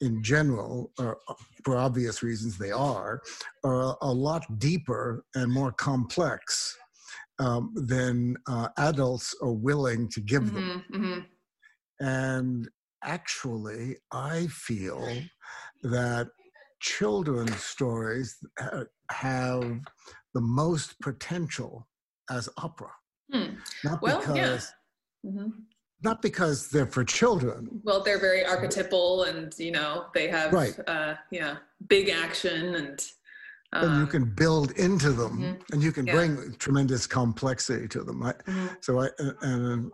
in 0.00 0.22
general, 0.22 0.92
or 0.98 1.18
for 1.64 1.76
obvious 1.76 2.22
reasons 2.22 2.56
they 2.58 2.70
are, 2.70 3.20
are 3.64 3.96
a 4.02 4.12
lot 4.12 4.44
deeper 4.58 5.24
and 5.34 5.52
more 5.52 5.72
complex 5.72 6.76
um, 7.38 7.72
than 7.74 8.36
uh, 8.48 8.68
adults 8.78 9.34
are 9.42 9.52
willing 9.52 10.08
to 10.10 10.20
give 10.20 10.52
them. 10.52 10.84
Mhm, 10.90 11.00
mhm. 11.00 11.26
And 12.00 12.68
actually, 13.02 13.96
I 14.12 14.46
feel 14.48 15.22
that 15.82 16.28
children's 16.80 17.60
stories 17.62 18.36
have 19.10 19.80
the 20.34 20.40
most 20.40 21.00
potential 21.00 21.88
as 22.30 22.48
opera. 22.58 22.90
Hmm. 23.32 23.54
Not 23.84 24.02
Well, 24.02 24.20
because 24.20 24.72
yeah. 25.24 25.30
Mhm. 25.30 25.52
Not 26.02 26.22
because 26.22 26.68
they're 26.68 26.86
for 26.86 27.04
children. 27.04 27.68
Well, 27.82 28.02
they're 28.02 28.20
very 28.20 28.44
archetypal, 28.44 29.24
and 29.24 29.52
you 29.58 29.72
know 29.72 30.06
they 30.14 30.28
have 30.28 30.52
Right. 30.52 30.78
uh, 30.86 31.14
yeah 31.30 31.56
big 31.88 32.08
action 32.08 32.74
and. 32.74 33.00
and 33.72 33.96
you 33.96 34.02
um, 34.04 34.06
can 34.08 34.24
build 34.24 34.70
into 34.72 35.12
them 35.12 35.38
mhm. 35.38 35.72
and 35.72 35.82
you 35.82 35.92
can 35.92 36.06
Yeah. 36.06 36.14
bring 36.14 36.54
tremendous 36.58 37.06
complexity 37.06 37.86
to 37.88 38.02
them. 38.02 38.22
I, 38.22 38.32
mhm. 38.32 38.76
so 38.80 39.00
I 39.00 39.08
and 39.42 39.90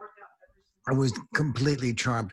I 0.87 0.93
was 0.93 1.13
completely 1.35 1.95
charmed. 1.95 2.33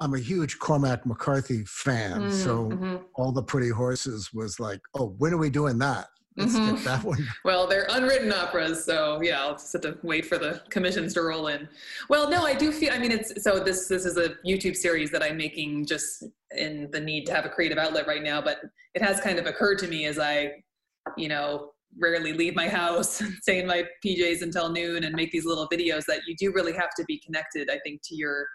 I'm 0.00 0.14
a 0.14 0.18
huge 0.18 0.58
Cormac 0.58 1.04
McCarthy 1.04 1.62
fan, 1.66 2.22
Mm, 2.22 2.32
so 2.32 2.54
mhm, 2.70 3.04
all 3.16 3.32
the 3.32 3.42
pretty 3.42 3.68
horses 3.68 4.30
was 4.32 4.58
like, 4.58 4.80
oh, 4.94 5.14
when 5.18 5.32
are 5.34 5.38
we 5.38 5.50
doing 5.50 5.78
that? 5.78 6.06
Let's 6.36 6.54
Mhm. 6.54 6.74
get 6.76 6.84
that 6.84 7.04
one. 7.04 7.26
Well, 7.44 7.66
they're 7.66 7.86
unwritten 7.90 8.32
operas, 8.32 8.84
so 8.84 9.20
yeah, 9.22 9.42
I'll 9.42 9.52
just 9.52 9.72
have 9.72 9.82
to 9.82 9.98
wait 10.02 10.24
for 10.26 10.38
the 10.38 10.62
commissions 10.70 11.12
to 11.14 11.22
roll 11.22 11.48
in. 11.48 11.68
Well, 12.08 12.30
no, 12.30 12.44
I 12.44 12.54
do 12.54 12.72
feel. 12.72 12.92
I 12.92 12.98
mean, 12.98 13.12
it's 13.12 13.42
so 13.42 13.58
this 13.58 13.88
this 13.88 14.04
is 14.06 14.16
a 14.16 14.30
YouTube 14.46 14.76
series 14.76 15.10
that 15.10 15.22
I'm 15.22 15.36
making 15.36 15.86
just 15.86 16.24
in 16.56 16.90
the 16.90 17.00
need 17.00 17.26
to 17.26 17.34
have 17.34 17.44
a 17.44 17.48
creative 17.50 17.78
outlet 17.78 18.06
right 18.06 18.22
now. 18.22 18.40
But 18.40 18.60
it 18.94 19.02
has 19.02 19.20
kind 19.20 19.38
of 19.38 19.46
occurred 19.46 19.78
to 19.80 19.88
me 19.88 20.06
as 20.06 20.18
I, 20.18 20.62
you 21.16 21.28
know, 21.28 21.72
rarely 21.98 22.32
leave 22.32 22.54
my 22.54 22.68
house, 22.80 23.22
stay 23.42 23.58
in 23.58 23.66
my 23.66 23.84
PJs 24.04 24.40
until 24.42 24.70
noon, 24.70 25.04
and 25.04 25.14
make 25.14 25.30
these 25.32 25.44
little 25.44 25.68
videos 25.68 26.04
that 26.06 26.20
you 26.26 26.34
do 26.36 26.52
really 26.52 26.72
have 26.72 26.94
to 26.96 27.04
be 27.04 27.18
connected. 27.18 27.68
I 27.70 27.78
think 27.84 28.00
to 28.04 28.14
your 28.14 28.46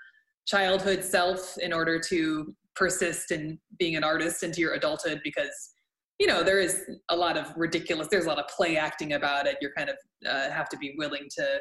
childhood 0.48 1.03
self 1.03 1.57
in 1.60 1.74
order 1.74 2.00
to 2.00 2.55
persist 2.75 3.31
in 3.31 3.60
being 3.77 3.96
an 3.96 4.03
artist 4.03 4.43
into 4.43 4.62
your 4.62 4.74
adulthood 4.74 5.19
because 5.24 5.74
you 6.19 6.27
know 6.27 6.43
there 6.43 6.59
is 6.59 6.81
a 7.09 7.15
lot 7.15 7.38
of 7.38 7.53
ridiculous 7.55 8.07
there's 8.09 8.25
a 8.25 8.29
lot 8.29 8.39
of 8.39 8.47
play 8.47 8.77
acting 8.77 9.13
about 9.13 9.47
it. 9.47 9.57
You're 9.62 9.74
kind 9.77 9.89
of 9.89 9.95
uh, 10.27 10.50
have 10.51 10.69
to 10.69 10.77
be 10.77 10.95
willing 10.97 11.27
to 11.38 11.59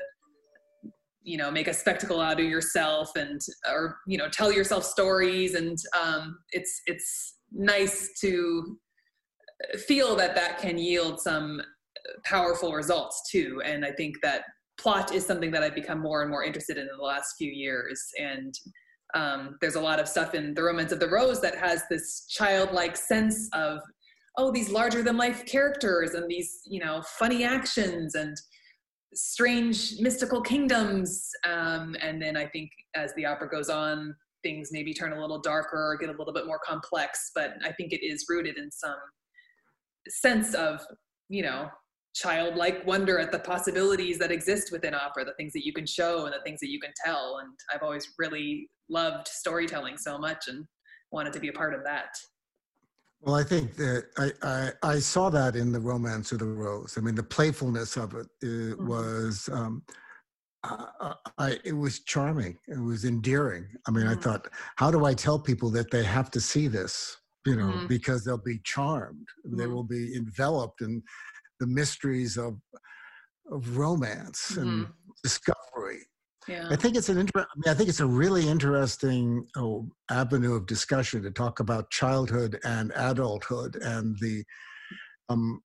you 1.23 1.37
know 1.37 1.51
make 1.51 1.69
a 1.69 1.75
spectacle 1.75 2.21
out 2.21 2.41
of 2.41 2.47
yourself 2.47 3.11
and 3.17 3.41
or 3.69 3.99
you 4.07 4.17
know 4.17 4.29
tell 4.29 4.53
yourself 4.53 4.85
stories. 4.85 5.55
And 5.55 5.77
um, 6.01 6.39
it's 6.53 6.81
it's 6.87 7.35
nice 7.53 8.11
to 8.21 8.79
feel 9.87 10.17
that 10.17 10.35
that 10.35 10.59
can 10.59 10.79
yield 10.79 11.21
some 11.21 11.61
powerful 12.25 12.73
results 12.73 13.29
too. 13.31 13.61
And 13.65 13.85
i 13.85 13.91
think 13.91 14.17
that 14.23 14.45
plot 14.79 15.13
is 15.13 15.25
something 15.27 15.51
that 15.51 15.63
i've 15.63 15.75
become 15.75 16.01
more 16.01 16.21
and 16.23 16.31
more 16.31 16.45
interested 16.45 16.77
in 16.77 16.83
in 16.83 16.97
the 16.97 17.05
last 17.05 17.35
few 17.37 17.51
years. 17.51 18.01
And 18.19 18.55
um, 19.15 19.57
there's 19.61 19.77
a 19.77 19.81
lot 19.81 19.99
of 19.99 20.09
stuff 20.09 20.35
in 20.35 20.53
the 20.55 20.63
romance 20.63 20.93
of 20.93 21.01
the 21.01 21.09
rose 21.09 21.41
that 21.41 21.57
has 21.57 21.85
this 21.89 22.27
childlike 22.29 22.97
sense 22.97 23.49
of 23.53 23.81
oh 24.37 24.51
these 24.51 24.71
larger 24.71 25.03
than 25.03 25.17
life 25.17 25.45
characters 25.47 26.15
and 26.15 26.29
these 26.29 26.61
you 26.67 26.81
know 26.81 27.03
funny 27.19 27.45
actions 27.45 28.15
and 28.15 28.37
strange 29.15 29.99
mystical 30.01 30.43
kingdoms. 30.43 31.31
Um, 31.45 31.97
and 32.01 32.21
then 32.21 32.37
i 32.37 32.47
think 32.47 32.71
as 32.95 33.15
the 33.15 33.25
opera 33.25 33.49
goes 33.49 33.69
on 33.69 34.15
things 34.43 34.71
maybe 34.73 34.93
turn 34.93 35.13
a 35.13 35.21
little 35.21 35.41
darker 35.41 35.93
or 35.93 35.97
get 35.97 36.09
a 36.09 36.19
little 36.19 36.33
bit 36.33 36.47
more 36.47 36.61
complex 36.65 37.31
but 37.35 37.55
i 37.65 37.73
think 37.73 37.93
it 37.93 38.05
is 38.05 38.27
rooted 38.29 38.59
in 38.59 38.71
some 38.71 38.99
sense 40.09 40.55
of 40.55 40.81
you 41.29 41.43
know 41.43 41.69
childlike 42.15 42.87
wonder 42.87 43.19
at 43.19 43.31
the 43.31 43.39
possibilities 43.39 44.19
that 44.19 44.33
exist 44.33 44.73
within 44.73 44.95
opera 44.95 45.25
the 45.25 45.35
things 45.35 45.53
that 45.53 45.67
you 45.67 45.73
can 45.73 45.87
show 45.87 46.25
and 46.25 46.33
the 46.33 46.41
things 46.45 46.61
that 46.61 46.71
you 46.71 46.81
can 46.81 46.93
tell. 47.05 47.39
And 47.39 47.53
i've 47.73 47.83
always 47.83 48.15
really 48.19 48.69
loved 48.89 49.29
storytelling 49.29 49.99
so 49.99 50.19
much 50.19 50.49
and 50.49 50.65
wanted 51.13 51.33
to 51.35 51.41
be 51.41 51.49
a 51.49 51.53
part 51.53 51.75
of 51.75 51.85
that 51.85 52.09
Well, 53.21 53.35
I 53.35 53.43
think 53.45 53.75
that 53.77 54.05
I, 54.19 54.33
I, 54.43 54.73
I 54.95 54.99
saw 54.99 55.31
that 55.31 55.57
in 55.57 55.73
the 55.73 55.81
Romance 55.81 56.33
of 56.33 56.39
the 56.41 56.47
Rose. 56.47 56.97
I 56.97 57.01
mean, 57.01 57.15
the 57.15 57.23
playfulness 57.23 57.97
of 57.97 58.15
it, 58.15 58.27
it 58.43 58.79
Mhm. 58.79 58.87
was 58.87 59.49
um, 59.53 59.83
I, 60.63 61.15
I, 61.39 61.59
it 61.65 61.73
was 61.75 62.01
charming. 62.01 62.59
It 62.69 62.79
was 62.79 63.05
endearing. 63.05 63.69
I 63.87 63.91
mean, 63.93 64.07
I 64.07 64.15
Mhm. 64.15 64.23
thought, 64.23 64.49
how 64.77 64.91
do 64.91 65.05
I 65.05 65.15
tell 65.15 65.39
people 65.39 65.71
that 65.71 65.91
they 65.91 66.03
have 66.05 66.31
to 66.33 66.41
see 66.41 66.69
this? 66.69 67.17
You 67.47 67.57
know, 67.57 67.65
Mhm. 67.79 67.89
because 67.89 68.25
they'll 68.25 68.39
be 68.39 68.59
charmed. 68.65 69.29
They 69.45 69.67
Mhm. 69.67 69.73
will 69.75 69.85
be 69.85 70.17
enveloped 70.17 70.81
in 70.81 71.03
the 71.61 71.67
mysteries 71.67 72.37
of 72.37 72.61
of 73.53 73.77
romance 73.77 74.57
and 74.57 74.89
discovery. 75.23 76.07
Yeah. 76.49 76.69
I 76.71 76.77
think 76.77 76.97
it's 76.97 77.09
an 77.09 77.19
inter- 77.19 77.41
I, 77.41 77.55
mean, 77.57 77.73
I 77.73 77.75
think 77.75 77.89
it's 77.89 78.01
a 78.01 78.07
really 78.07 78.49
interesting 78.49 79.47
oh, 79.57 79.89
avenue 80.11 80.55
of 80.55 80.67
discussion 80.67 81.23
to 81.23 81.31
talk 81.31 81.61
about 81.61 81.91
childhood 81.91 82.59
and 82.65 82.93
adulthood 82.97 83.77
and 83.77 84.17
the 84.21 84.45
um, 85.29 85.63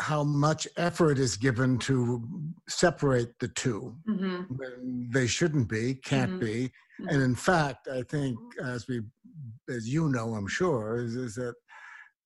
how 0.00 0.24
much 0.24 0.66
effort 0.76 1.18
is 1.18 1.36
given 1.36 1.78
to 1.78 2.28
separate 2.68 3.38
the 3.40 3.48
two 3.48 3.96
hmm 4.06 4.42
when 4.48 5.08
they 5.12 5.26
shouldn't 5.26 5.68
be, 5.68 5.94
can't 5.94 6.32
Mhm. 6.32 6.40
be, 6.40 6.70
and 7.08 7.22
in 7.22 7.34
fact, 7.34 7.88
I 7.88 8.02
think 8.02 8.38
as 8.62 8.86
we, 8.88 9.00
as 9.68 9.88
you 9.88 10.08
know, 10.10 10.34
I'm 10.34 10.46
sure, 10.46 10.96
is, 10.98 11.16
is 11.16 11.34
that 11.36 11.54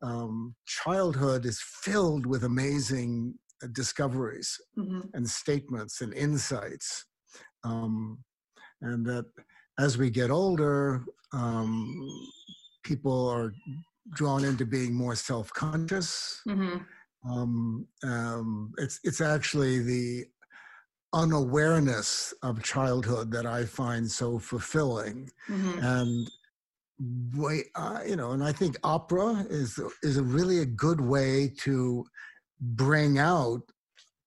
um, 0.03 0.55
childhood 0.67 1.45
is 1.47 1.61
filled 1.63 2.27
with 2.27 2.45
amazing 2.45 3.35
uh, 3.63 3.69
discoveries 3.73 4.57
hmm 4.77 5.01
and 5.15 5.29
statements 5.29 6.01
and 6.01 6.13
insights. 6.15 7.05
Um, 7.65 8.19
and 8.81 9.05
that 9.07 9.27
as 9.79 9.99
we 9.99 10.11
get 10.11 10.31
older, 10.31 11.05
um, 11.33 12.09
people 12.85 13.29
are 13.29 13.53
drawn 14.15 14.45
into 14.45 14.65
being 14.65 14.95
more 14.95 15.15
self 15.15 15.53
conscious. 15.53 16.41
hmm 16.45 16.79
Um, 17.29 17.87
um, 18.05 18.73
it's, 18.79 19.01
it's 19.05 19.21
actually 19.21 19.81
the 19.81 20.25
unawareness 21.13 22.35
of 22.43 22.63
childhood 22.63 23.31
that 23.33 23.47
I 23.47 23.65
find 23.65 24.11
so 24.11 24.39
fulfilling. 24.39 25.31
hmm 25.47 25.79
And 25.81 26.31
way, 27.37 27.65
uh, 27.75 28.01
you 28.07 28.17
know, 28.17 28.33
and 28.33 28.43
I 28.43 28.53
think 28.53 28.77
opera 28.83 29.47
is 29.49 29.79
is 30.03 30.17
a 30.17 30.23
really 30.23 30.61
a 30.61 30.67
good 30.67 31.01
way 31.01 31.53
to 31.59 32.05
bring 32.61 33.19
out 33.19 33.63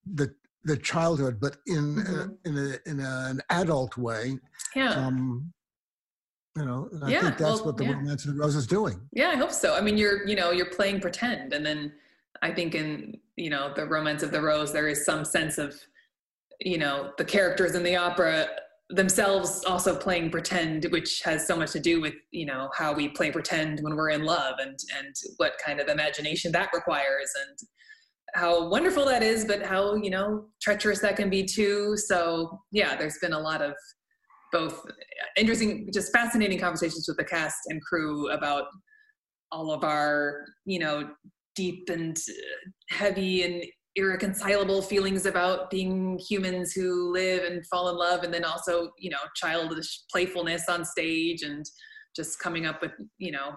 the 0.06 0.34
the 0.64 0.78
childhood, 0.78 1.40
but 1.40 1.58
in 1.68 1.96
Mhm. 1.96 2.38
a, 2.46 2.50
in 2.50 2.58
a, 2.58 2.90
in 2.90 3.00
a, 3.00 3.28
an 3.30 3.42
adult 3.50 3.98
way. 3.98 4.38
yeah 4.76 4.94
Um, 4.94 5.52
you 6.58 6.66
know, 6.66 6.90
I 7.02 7.10
Yeah, 7.12 7.22
think 7.22 7.38
that's 7.38 7.60
well, 7.60 7.66
what 7.68 7.78
the 7.78 7.86
yeah. 7.86 7.94
Romance 7.94 8.26
of 8.26 8.34
the 8.36 8.40
Rose 8.40 8.56
is 8.56 8.68
doing. 8.68 9.08
Yeah, 9.14 9.30
I 9.30 9.36
hope 9.36 9.52
so. 9.52 9.74
I 9.76 9.82
mean, 9.82 9.98
you're, 9.98 10.28
you 10.28 10.36
know, 10.36 10.52
you're 10.52 10.70
playing 10.70 11.00
pretend. 11.00 11.54
And 11.54 11.66
then 11.66 11.94
I 12.42 12.52
think 12.54 12.76
in, 12.76 13.18
you 13.38 13.50
know, 13.50 13.74
the 13.74 13.86
romance 13.86 14.22
of 14.22 14.32
the 14.32 14.42
rose, 14.42 14.74
there 14.74 14.90
is 14.90 15.06
some 15.06 15.24
sense 15.24 15.58
of, 15.58 15.80
you 16.60 16.78
know, 16.78 17.14
the 17.18 17.26
characters 17.26 17.74
in 17.76 17.84
the 17.84 17.96
opera 17.96 18.48
themselves 18.90 19.64
also 19.66 19.96
playing 19.96 20.30
pretend, 20.30 20.84
which 20.92 21.22
has 21.22 21.48
so 21.48 21.56
much 21.56 21.72
to 21.72 21.80
do 21.80 22.02
with, 22.02 22.14
you 22.32 22.46
know, 22.46 22.70
how 22.76 22.94
we 22.94 23.08
play 23.08 23.32
pretend 23.32 23.80
when 23.80 23.96
we're 23.96 24.10
in 24.10 24.24
love 24.24 24.56
and, 24.60 24.78
and 24.98 25.16
what 25.38 25.54
kind 25.66 25.80
of 25.80 25.88
imagination 25.88 26.52
that 26.52 26.70
requires 26.74 27.32
and 27.48 27.58
how 28.34 28.70
wonderful 28.70 29.06
that 29.06 29.24
is, 29.24 29.46
but 29.46 29.64
how, 29.64 29.96
you 29.96 30.10
know, 30.10 30.46
treacherous 30.62 31.00
that 31.00 31.16
can 31.16 31.30
be 31.30 31.44
too. 31.44 31.98
So 31.98 32.60
yeah, 32.72 32.96
there's 32.96 33.18
been 33.22 33.34
a 33.34 33.40
lot 33.40 33.62
of 33.62 33.74
both 34.52 34.82
interesting, 35.38 35.90
just 35.94 36.12
fascinating 36.12 36.60
conversations 36.60 37.06
with 37.08 37.18
the 37.18 37.24
cast 37.24 37.58
and 37.68 37.82
crew 37.82 38.30
about 38.32 38.66
all 39.52 39.72
of 39.72 39.84
our, 39.84 40.46
you 40.66 40.80
know, 40.80 41.10
deep 41.56 41.90
and 41.90 42.18
uh, 42.18 42.70
heavy 42.90 43.44
and 43.44 43.64
irreconcilable 43.96 44.82
feelings 44.82 45.26
about 45.26 45.70
being 45.70 46.18
humans 46.30 46.72
who 46.72 47.12
live 47.12 47.44
and 47.44 47.66
fall 47.68 47.90
in 47.90 47.98
love, 47.98 48.24
and 48.24 48.34
then 48.34 48.46
also, 48.46 48.90
you 48.98 49.10
know, 49.10 49.18
childish 49.36 50.04
playfulness 50.10 50.70
on 50.70 50.86
stage 50.86 51.42
and 51.44 51.66
just 52.16 52.40
coming 52.40 52.66
up 52.66 52.82
with, 52.82 52.92
you 53.18 53.32
know, 53.32 53.52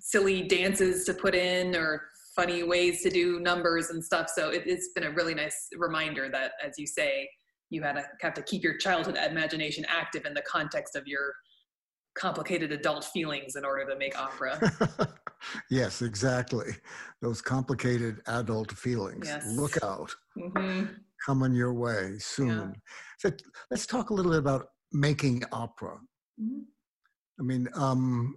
silly 0.00 0.42
dances 0.42 1.04
to 1.04 1.14
put 1.14 1.34
in 1.34 1.76
or 1.76 2.02
funny 2.34 2.62
ways 2.62 3.02
to 3.02 3.10
do 3.10 3.40
numbers 3.40 3.90
and 3.90 4.02
stuff. 4.02 4.28
So 4.34 4.50
it, 4.50 4.62
it's 4.66 4.90
been 4.94 5.04
a 5.04 5.10
really 5.10 5.34
nice 5.34 5.68
reminder 5.76 6.28
that, 6.30 6.52
as 6.64 6.78
you 6.78 6.86
say, 6.86 7.28
you 7.70 7.82
had 7.82 7.94
to 7.94 8.04
have 8.20 8.34
to 8.34 8.42
keep 8.42 8.62
your 8.62 8.76
childhood 8.76 9.16
imagination 9.16 9.84
active 9.88 10.26
in 10.26 10.34
the 10.34 10.42
context 10.42 10.96
of 10.96 11.06
your 11.06 11.34
complicated 12.14 12.72
adult 12.72 13.04
feelings 13.04 13.56
in 13.56 13.64
order 13.64 13.86
to 13.90 13.98
make 13.98 14.18
opera. 14.18 14.60
yes, 15.70 16.02
exactly. 16.02 16.70
Those 17.20 17.40
complicated 17.42 18.20
adult 18.26 18.72
feelings. 18.72 19.26
Yes. 19.26 19.56
Look 19.58 19.82
out. 19.82 20.14
hmm 20.36 20.84
Coming 21.26 21.54
your 21.54 21.72
way 21.72 22.16
soon. 22.18 22.74
So 23.18 23.30
let's 23.70 23.86
talk 23.86 24.10
a 24.10 24.14
little 24.14 24.30
bit 24.30 24.40
about 24.40 24.66
making 24.92 25.42
opera. 25.52 25.98
Mhm. 26.38 26.64
I 27.40 27.42
mean, 27.42 27.66
um, 27.74 28.36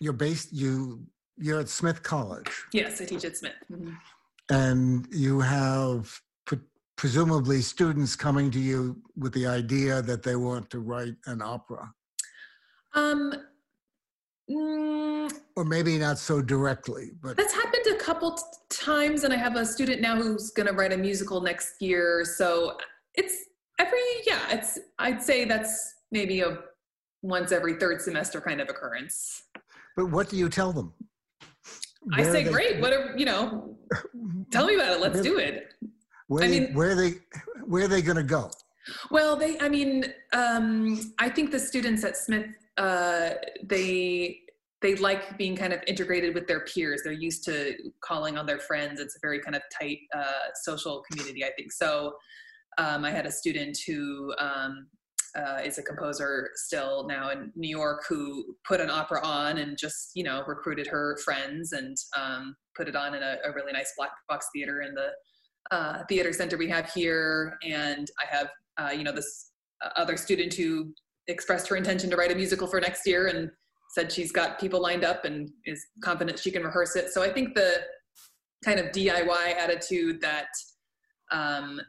you're 0.00 0.12
based 0.12 0.52
you 0.52 1.04
you're 1.40 1.60
at 1.60 1.68
Smith 1.68 2.02
College. 2.02 2.50
Yes, 2.72 3.00
I 3.00 3.06
teach 3.06 3.24
at 3.24 3.36
Smith. 3.36 3.52
Mm-hmm. 3.72 3.92
And 4.50 5.06
you 5.10 5.40
have 5.40 6.20
pre- 6.44 6.58
presumably 6.96 7.62
students 7.62 8.14
coming 8.14 8.50
to 8.50 8.58
you 8.58 9.00
with 9.16 9.32
the 9.32 9.46
idea 9.46 10.02
that 10.02 10.22
they 10.22 10.36
want 10.36 10.70
to 10.70 10.80
write 10.80 11.14
an 11.26 11.40
opera. 11.40 11.92
Um, 12.94 13.32
mm, 14.50 15.32
or 15.56 15.64
maybe 15.64 15.98
not 15.98 16.18
so 16.18 16.42
directly, 16.42 17.12
but 17.22 17.36
that's 17.36 17.54
happened 17.54 17.86
a 17.90 17.96
couple 17.96 18.32
t- 18.32 18.42
times. 18.68 19.24
And 19.24 19.32
I 19.32 19.36
have 19.36 19.56
a 19.56 19.64
student 19.64 20.00
now 20.00 20.16
who's 20.16 20.50
going 20.50 20.66
to 20.66 20.72
write 20.72 20.92
a 20.92 20.96
musical 20.96 21.40
next 21.40 21.80
year. 21.80 22.24
So 22.24 22.76
it's 23.14 23.44
every, 23.78 24.00
yeah, 24.26 24.40
it's, 24.50 24.78
I'd 24.98 25.22
say 25.22 25.44
that's 25.44 25.94
maybe 26.10 26.40
a 26.40 26.58
once 27.22 27.52
every 27.52 27.74
third 27.74 28.00
semester 28.00 28.40
kind 28.40 28.60
of 28.60 28.68
occurrence. 28.68 29.44
But 29.96 30.06
what 30.10 30.28
do 30.28 30.36
you 30.36 30.48
tell 30.48 30.72
them? 30.72 30.92
Where 32.02 32.20
I 32.20 32.22
say, 32.22 32.44
they, 32.44 32.50
great. 32.50 32.80
What 32.80 32.92
are 32.92 33.16
you 33.16 33.26
know? 33.26 33.76
Tell 34.50 34.66
me 34.66 34.74
about 34.74 34.92
it. 34.92 35.00
Let's 35.00 35.20
do 35.20 35.38
it. 35.38 35.74
Where 36.28 36.44
I 36.44 36.48
they, 36.48 36.60
mean, 36.60 36.74
where 36.74 36.90
are 36.90 36.94
they 36.94 37.14
where 37.66 37.84
are 37.84 37.88
they 37.88 38.02
going 38.02 38.16
to 38.16 38.22
go? 38.22 38.50
Well, 39.10 39.36
they. 39.36 39.58
I 39.60 39.68
mean, 39.68 40.06
um, 40.32 41.12
I 41.18 41.28
think 41.28 41.50
the 41.50 41.58
students 41.58 42.04
at 42.04 42.16
Smith, 42.16 42.46
uh, 42.78 43.30
they 43.62 44.40
they 44.80 44.94
like 44.96 45.36
being 45.36 45.56
kind 45.56 45.72
of 45.72 45.80
integrated 45.86 46.34
with 46.34 46.46
their 46.46 46.60
peers. 46.60 47.02
They're 47.04 47.12
used 47.12 47.44
to 47.44 47.74
calling 48.00 48.38
on 48.38 48.46
their 48.46 48.58
friends. 48.58 49.00
It's 49.00 49.16
a 49.16 49.18
very 49.20 49.40
kind 49.40 49.54
of 49.54 49.62
tight 49.78 49.98
uh, 50.16 50.52
social 50.62 51.02
community. 51.10 51.44
I 51.44 51.50
think 51.56 51.72
so. 51.72 52.14
Um, 52.78 53.04
I 53.04 53.10
had 53.10 53.26
a 53.26 53.32
student 53.32 53.76
who 53.86 54.32
um, 54.38 54.86
uh, 55.36 55.60
is 55.64 55.78
a 55.78 55.82
composer 55.82 56.50
still 56.54 57.06
now 57.06 57.30
in 57.30 57.52
New 57.54 57.68
York 57.68 58.04
who 58.08 58.56
put 58.66 58.80
an 58.80 58.90
opera 58.90 59.20
on 59.24 59.58
and 59.58 59.76
just 59.78 60.10
you 60.14 60.24
know 60.24 60.42
recruited 60.46 60.86
her 60.86 61.18
friends 61.24 61.72
and 61.72 61.96
um, 62.16 62.54
put 62.76 62.88
it 62.88 62.96
on 62.96 63.14
in 63.14 63.22
a, 63.22 63.36
a, 63.44 63.52
really 63.52 63.72
nice 63.72 63.92
black 63.96 64.10
box 64.28 64.46
theater 64.54 64.82
in 64.82 64.94
the 64.94 65.08
uh, 65.70 66.02
theater 66.08 66.32
center 66.32 66.56
we 66.56 66.68
have 66.68 66.90
here. 66.92 67.56
And 67.64 68.08
I 68.20 68.36
have 68.36 68.48
uh, 68.78 68.92
you 68.92 69.04
know 69.04 69.12
this 69.12 69.52
uh, 69.84 69.90
other 69.96 70.16
student 70.16 70.54
who 70.54 70.92
expressed 71.28 71.68
her 71.68 71.76
intention 71.76 72.10
to 72.10 72.16
write 72.16 72.32
a 72.32 72.34
musical 72.34 72.66
for 72.66 72.80
next 72.80 73.06
year 73.06 73.28
and 73.28 73.50
said 73.90 74.10
she's 74.10 74.32
got 74.32 74.60
people 74.60 74.80
lined 74.80 75.04
up 75.04 75.24
and 75.24 75.50
is 75.64 75.84
confident 76.02 76.38
she 76.38 76.50
can 76.50 76.62
rehearse 76.62 76.96
it. 76.96 77.10
So 77.10 77.22
I 77.22 77.32
think 77.32 77.54
the 77.54 77.74
kind 78.64 78.78
of 78.78 78.86
DIY 78.86 79.56
attitude 79.56 80.20
that 80.20 80.48
um, 81.32 81.80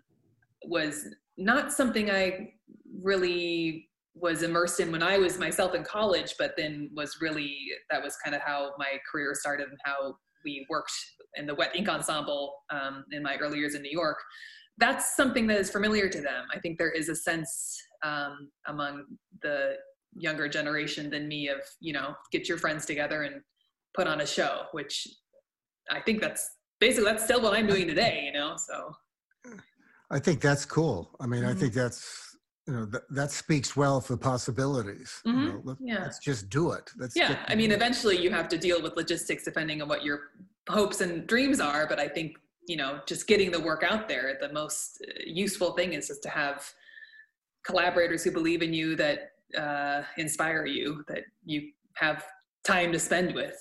was 0.66 1.08
not 1.38 1.72
something 1.72 2.10
I 2.10 2.54
really 3.02 3.90
was 4.14 4.44
immersed 4.44 4.80
in 4.80 4.92
when 4.92 5.04
I 5.04 5.18
was 5.18 5.40
myself 5.40 5.74
in 5.74 5.84
college, 5.84 6.36
but 6.38 6.54
then 6.58 6.90
was 6.94 7.18
really 7.22 7.56
that 7.90 8.04
was 8.04 8.16
kind 8.24 8.36
of 8.36 8.42
how 8.42 8.72
my 8.78 9.00
career 9.10 9.34
started 9.34 9.70
and 9.70 9.78
how 9.84 10.16
we 10.44 10.66
worked 10.70 10.92
in 11.36 11.46
the 11.46 11.56
Wet 11.56 11.76
Ink 11.76 11.88
Ensemble 11.88 12.54
um, 12.72 13.06
in 13.12 13.24
my 13.24 13.38
early 13.38 13.58
years 13.58 13.76
in 13.76 13.82
New 13.82 13.92
York. 13.92 14.18
That's 14.78 15.16
something 15.16 15.48
that 15.48 15.58
is 15.60 15.70
familiar 15.70 16.10
to 16.10 16.22
them. 16.22 16.46
I 16.54 16.60
think 16.60 16.78
there 16.78 16.92
is 16.92 17.10
a 17.10 17.16
sense 17.16 17.78
um, 18.04 18.50
among 18.68 19.06
the 19.42 19.76
younger 20.14 20.50
generation 20.50 21.10
than 21.10 21.28
me 21.28 21.48
of 21.48 21.60
you 21.80 21.94
know 21.94 22.14
get 22.32 22.50
your 22.50 22.58
friends 22.58 22.86
together 22.86 23.24
and 23.24 23.42
put 23.94 24.08
on 24.08 24.22
a 24.22 24.26
show, 24.26 24.64
which 24.72 25.08
I 25.90 26.02
think 26.02 26.22
that's 26.22 26.50
basically 26.80 27.06
that's 27.06 27.24
still 27.24 27.42
what 27.42 27.54
I'm 27.54 27.68
doing 27.68 27.88
today. 27.88 28.24
You 28.26 28.34
know, 28.34 28.56
so. 28.58 28.92
I 30.10 30.20
think 30.20 30.42
that's 30.42 30.66
cool. 30.66 31.16
I 31.22 31.26
mean, 31.26 31.42
mm-hmm. 31.42 31.52
I 31.52 31.54
think 31.54 31.74
that's 31.74 32.31
you 32.68 32.74
know 32.74 32.86
that, 32.86 33.02
that 33.10 33.32
speaks 33.32 33.76
well 33.76 34.00
for 34.00 34.16
possibilities 34.16 35.22
mm-hmm. 35.26 35.40
you 35.40 35.48
know, 35.48 35.62
let, 35.64 35.78
yeah. 35.82 36.04
let's 36.04 36.20
just 36.20 36.50
do 36.50 36.72
it 36.72 36.90
let's 36.98 37.16
yeah 37.16 37.38
i 37.48 37.56
mean 37.56 37.72
eventually 37.72 38.18
you 38.18 38.30
have 38.30 38.48
to 38.48 38.58
deal 38.58 38.82
with 38.82 38.96
logistics 38.96 39.44
depending 39.44 39.82
on 39.82 39.88
what 39.88 40.04
your 40.04 40.32
hopes 40.70 41.02
and 41.02 41.26
dreams 41.28 41.60
are 41.60 41.88
but 41.88 42.00
i 42.00 42.08
think 42.08 42.38
you 42.68 42.78
know 42.78 43.00
just 43.08 43.26
getting 43.28 43.52
the 43.52 43.60
work 43.60 43.84
out 43.84 44.08
there 44.08 44.38
the 44.40 44.52
most 44.54 45.04
uh, 45.08 45.20
useful 45.26 45.72
thing 45.74 45.94
is 45.94 46.08
just 46.08 46.22
to 46.22 46.30
have 46.30 46.72
collaborators 47.66 48.24
who 48.24 48.32
believe 48.32 48.62
in 48.62 48.74
you 48.74 48.96
that 48.96 49.32
uh, 49.58 50.04
inspire 50.18 50.66
you 50.66 51.04
that 51.08 51.24
you 51.46 51.72
have 51.96 52.24
time 52.64 52.92
to 52.92 53.00
spend 53.00 53.34
with 53.34 53.58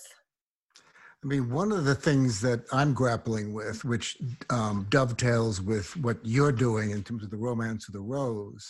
I 1.22 1.26
mean, 1.26 1.50
one 1.50 1.70
of 1.70 1.84
the 1.84 1.94
things 1.94 2.40
that 2.40 2.64
I'm 2.72 2.94
grappling 2.94 3.52
with, 3.52 3.84
which 3.84 4.16
um, 4.48 4.86
dovetails 4.88 5.60
with 5.60 5.94
what 5.98 6.16
you're 6.22 6.52
doing 6.52 6.92
in 6.92 7.02
terms 7.02 7.22
of 7.22 7.30
the 7.30 7.36
romance 7.36 7.88
of 7.88 7.94
the 7.94 8.00
rose, 8.00 8.66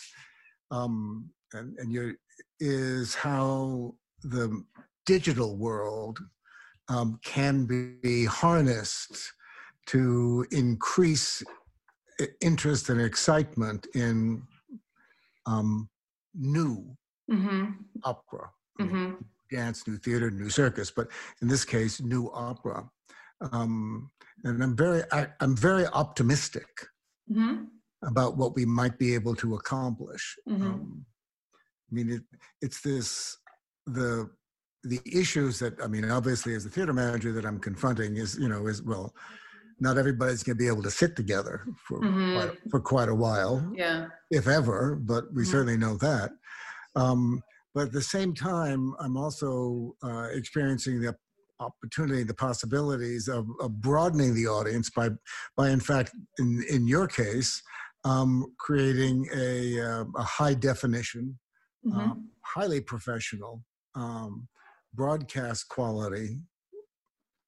um, 0.73 1.31
and, 1.53 1.79
and 1.79 1.93
you're, 1.93 2.15
is 2.59 3.15
how 3.15 3.95
the 4.25 4.65
digital 5.07 5.57
world 5.57 6.19
um, 6.89 7.21
can 7.25 7.67
be 7.67 8.25
harnessed 8.25 9.33
to 9.87 10.45
increase 10.51 11.45
interest 12.41 12.89
and 12.89 13.01
excitement 13.01 13.87
in 13.95 14.43
um, 15.47 15.89
new 16.35 16.85
mm-hmm. 17.31 17.71
opera. 18.03 18.51
Mm-hmm 18.81 19.13
dance, 19.51 19.87
new 19.87 19.97
theater, 19.97 20.31
new 20.31 20.51
circus, 20.51 20.91
but 20.91 21.09
in 21.43 21.49
this 21.49 21.65
case, 21.65 22.01
new 22.01 22.31
opera. 22.33 22.89
Um, 23.53 24.11
and 24.45 24.63
I'm 24.63 24.77
very, 24.77 25.03
I, 25.13 25.29
am 25.41 25.57
very 25.57 25.87
optimistic 25.87 26.69
mm-hmm. 27.31 27.65
about 28.03 28.37
what 28.37 28.55
we 28.55 28.65
might 28.65 28.99
be 28.99 29.15
able 29.15 29.35
to 29.37 29.55
accomplish. 29.55 30.37
Mm-hmm. 30.49 30.63
Um, 30.63 31.07
I 31.91 31.95
mean, 31.95 32.11
it, 32.11 32.23
it's 32.63 32.81
this 32.81 33.37
the 33.87 34.31
the 34.85 35.01
issues 35.05 35.59
that 35.59 35.75
I 35.83 35.87
mean, 35.87 36.11
obviously, 36.11 36.55
as 36.55 36.65
a 36.65 36.71
theater 36.71 36.93
manager, 36.93 37.33
that 37.33 37.45
I'm 37.45 37.59
confronting 37.59 38.17
is 38.17 38.39
you 38.39 38.49
know 38.49 38.67
is 38.67 38.83
well, 38.83 39.15
not 39.81 39.99
everybody's 39.99 40.43
going 40.43 40.57
to 40.57 40.63
be 40.63 40.69
able 40.69 40.83
to 40.83 40.91
sit 40.91 41.17
together 41.17 41.67
for 41.87 42.01
mm-hmm. 42.01 42.37
quite, 42.37 42.71
for 42.71 42.81
quite 42.81 43.09
a 43.09 43.15
while, 43.15 43.73
yeah, 43.75 44.07
if 44.31 44.47
ever. 44.49 44.97
But 44.97 45.25
we 45.35 45.43
mm-hmm. 45.43 45.51
certainly 45.51 45.77
know 45.77 45.97
that. 45.97 46.31
Um, 46.97 47.43
but 47.75 47.85
at 47.85 47.93
the 47.93 48.03
same 48.03 48.35
time, 48.35 48.95
I'm 48.99 49.17
also 49.17 49.95
uh, 50.03 50.29
experiencing 50.33 51.01
the 51.01 51.15
opportunity, 51.61 52.23
the 52.23 52.35
possibilities 52.35 53.29
of, 53.29 53.47
of, 53.61 53.81
broadening 53.81 54.35
the 54.35 54.47
audience 54.47 54.91
by, 54.91 55.11
by 55.57 55.71
in 55.71 55.81
fact, 55.81 56.11
in, 56.39 56.65
in 56.71 56.87
your 56.87 57.07
case, 57.07 57.63
um, 58.05 58.55
creating 58.59 59.29
a, 59.37 59.81
uh, 59.81 60.05
a 60.17 60.23
high 60.23 60.55
definition, 60.55 61.39
mm-hmm. 61.87 61.99
um, 61.99 62.29
highly 62.43 62.81
professional, 62.81 63.63
um, 63.95 64.49
broadcast 64.95 65.69
quality 65.69 66.39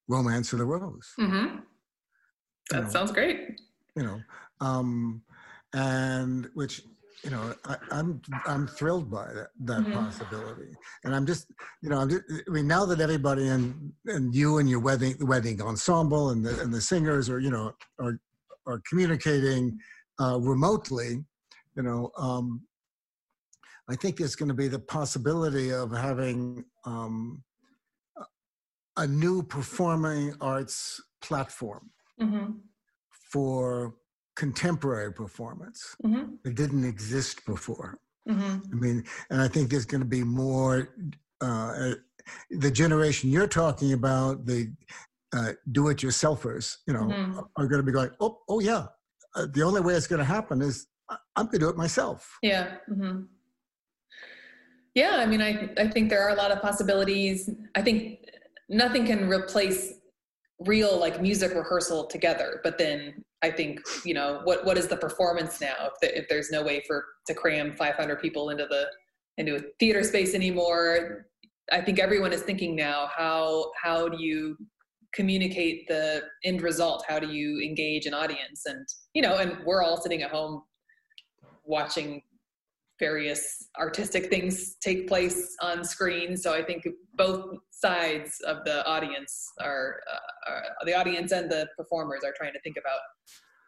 romance 0.07 0.53
of 0.53 0.59
the 0.59 0.65
rose. 0.65 1.11
Mm-hmm. 1.19 1.57
That 2.69 2.77
you 2.77 2.83
know, 2.83 2.89
sounds 2.89 3.11
great. 3.11 3.59
You 3.95 4.03
know, 4.03 4.21
um, 4.61 5.23
and 5.73 6.49
which 6.53 6.81
you 7.23 7.29
know, 7.29 7.53
I, 7.65 7.73
am 7.91 8.21
I'm, 8.31 8.41
I'm 8.45 8.67
thrilled 8.67 9.09
by 9.09 9.27
that 9.33 9.49
that 9.61 9.81
mm-hmm. 9.81 9.93
possibility, 9.93 10.71
and 11.03 11.15
I'm 11.15 11.25
just, 11.25 11.47
you 11.81 11.89
know, 11.89 11.97
I'm 11.97 12.09
just, 12.09 12.23
I 12.29 12.51
mean, 12.51 12.67
now 12.67 12.85
that 12.85 12.99
everybody 12.99 13.47
and 13.47 13.91
and 14.05 14.33
you 14.33 14.57
and 14.57 14.69
your 14.69 14.79
Wet 14.79 15.01
Ink 15.01 15.17
wedding 15.21 15.61
ensemble 15.61 16.31
and 16.31 16.45
the 16.45 16.59
and 16.61 16.73
the 16.73 16.81
singers 16.81 17.29
are, 17.29 17.39
you 17.39 17.51
know, 17.51 17.73
are 17.99 18.19
are 18.65 18.81
communicating 18.89 19.77
uh, 20.19 20.39
remotely, 20.39 21.23
you 21.75 21.83
know, 21.83 22.11
um, 22.17 22.61
I 23.89 23.95
think 23.95 24.17
there's 24.17 24.35
going 24.35 24.49
to 24.49 24.55
be 24.55 24.67
the 24.67 24.79
possibility 24.79 25.71
of 25.71 25.91
having 25.91 26.63
um, 26.85 27.43
a 28.97 29.07
new 29.07 29.43
performing 29.43 30.33
arts 30.39 31.01
platform 31.21 31.89
mm-hmm. 32.21 32.51
for 33.31 33.95
contemporary 34.35 35.13
performance 35.13 35.95
mm-hmm. 36.03 36.33
that 36.43 36.55
didn't 36.55 36.85
exist 36.85 37.45
before. 37.45 37.99
Mm-hmm. 38.27 38.59
I 38.71 38.75
mean, 38.75 39.03
and 39.29 39.41
I 39.41 39.47
think 39.47 39.69
there's 39.69 39.85
going 39.85 40.01
to 40.01 40.07
be 40.07 40.23
more. 40.23 40.89
Uh, 41.41 41.93
the 42.51 42.71
generation 42.71 43.29
you're 43.29 43.47
talking 43.47 43.93
about, 43.93 44.45
the 44.45 44.71
uh, 45.35 45.51
do-it-yourselfers, 45.71 46.77
you 46.87 46.93
know, 46.93 47.01
mm-hmm. 47.01 47.39
are 47.57 47.67
going 47.67 47.79
to 47.79 47.85
be 47.85 47.91
going, 47.91 48.11
oh, 48.21 48.39
oh 48.47 48.59
yeah. 48.59 48.85
Uh, 49.35 49.47
the 49.51 49.61
only 49.61 49.81
way 49.81 49.93
it's 49.95 50.07
going 50.07 50.19
to 50.19 50.25
happen 50.25 50.61
is 50.61 50.87
I'm 51.35 51.47
going 51.47 51.53
to 51.53 51.59
do 51.59 51.69
it 51.69 51.75
myself. 51.75 52.37
Yeah. 52.41 52.75
Mm-hmm. 52.89 53.23
Yeah. 54.95 55.15
I 55.17 55.25
mean, 55.25 55.41
I 55.41 55.69
I 55.77 55.87
think 55.87 56.09
there 56.09 56.21
are 56.21 56.29
a 56.29 56.35
lot 56.35 56.51
of 56.51 56.61
possibilities. 56.61 57.49
I 57.75 57.81
think 57.81 58.19
nothing 58.69 59.05
can 59.05 59.27
replace 59.27 59.93
real 60.59 60.97
like 60.97 61.21
music 61.21 61.53
rehearsal 61.53 62.05
together 62.05 62.61
but 62.63 62.77
then 62.77 63.23
i 63.43 63.51
think 63.51 63.79
you 64.03 64.13
know 64.13 64.41
what 64.45 64.65
what 64.65 64.77
is 64.77 64.87
the 64.87 64.97
performance 64.97 65.61
now 65.61 65.75
if, 65.81 65.93
the, 66.01 66.17
if 66.17 66.25
there's 66.29 66.49
no 66.49 66.63
way 66.63 66.81
for 66.87 67.05
to 67.27 67.33
cram 67.33 67.75
500 67.75 68.19
people 68.19 68.49
into 68.49 68.65
the 68.65 68.87
into 69.37 69.55
a 69.55 69.59
theater 69.79 70.03
space 70.03 70.33
anymore? 70.33 71.27
I 71.71 71.81
think 71.81 71.99
everyone 71.99 72.33
is 72.33 72.41
thinking 72.41 72.75
now 72.75 73.09
how 73.15 73.71
how 73.81 74.09
do 74.09 74.21
you 74.21 74.57
communicate 75.13 75.87
the 75.87 76.23
end 76.43 76.61
result? 76.61 77.05
How 77.07 77.19
do 77.19 77.27
you 77.27 77.61
engage 77.61 78.05
an 78.05 78.13
audience? 78.13 78.63
And 78.65 78.85
you 79.13 79.21
know 79.21 79.37
and 79.37 79.57
we're 79.65 79.83
all 79.83 80.01
sitting 80.01 80.21
at 80.21 80.31
home 80.31 80.63
watching 81.63 82.21
various 82.99 83.69
artistic 83.79 84.29
things 84.29 84.75
take 84.81 85.07
place 85.07 85.55
on 85.61 85.83
screen. 85.83 86.37
So 86.37 86.53
I 86.53 86.63
think 86.63 86.87
both 87.15 87.57
sides 87.71 88.39
of 88.45 88.63
the 88.65 88.85
audience 88.87 89.51
are, 89.61 89.99
uh, 90.11 90.51
are 90.51 90.63
the 90.85 90.93
audience 90.93 91.31
and 91.31 91.51
the 91.51 91.67
performers 91.77 92.23
are 92.23 92.33
trying 92.37 92.53
to 92.53 92.59
think 92.61 92.77
about 92.77 92.99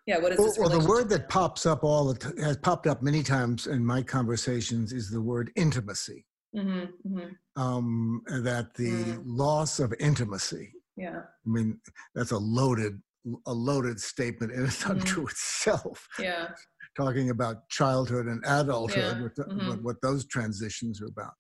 yeah 0.06 0.20
what 0.20 0.32
is 0.32 0.38
well, 0.38 0.48
this 0.48 0.58
well 0.58 0.70
the 0.70 0.88
word 0.88 1.10
that 1.10 1.28
pops 1.30 1.66
up 1.66 1.84
all 1.84 2.14
the 2.14 2.16
t- 2.16 2.42
has 2.42 2.58
popped 2.58 2.88
up 2.88 3.02
many 3.02 3.24
times 3.24 3.68
in 3.68 3.86
my 3.86 4.02
conversations 4.02 4.94
is 4.94 5.10
the 5.10 5.22
word 5.22 5.52
intimacy 5.56 6.26
mm-hmm, 6.56 6.86
mm-hmm. 7.08 7.62
Um, 7.62 8.22
that 8.28 8.74
the 8.76 8.92
mm. 8.92 9.24
loss 9.26 9.80
of 9.80 9.94
intimacy 10.00 10.72
yeah 10.98 11.20
i 11.20 11.50
mean 11.50 11.80
that's 12.14 12.32
a 12.32 12.38
loaded 12.38 13.02
a 13.48 13.54
loaded 13.54 14.00
statement 14.00 14.52
in 14.52 14.66
mm-hmm. 14.66 14.92
unto 14.92 15.28
itself 15.28 16.08
yeah 16.20 16.50
talking 16.96 17.30
about 17.30 17.68
childhood 17.70 18.28
and 18.28 18.44
adulthood, 18.46 19.18
yeah. 19.18 19.22
what, 19.22 19.36
mm-hmm. 19.36 19.68
what, 19.70 19.84
what, 19.84 20.02
those 20.02 20.26
transitions 20.26 21.02
are 21.02 21.08
about. 21.08 21.34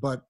But 0.00 0.22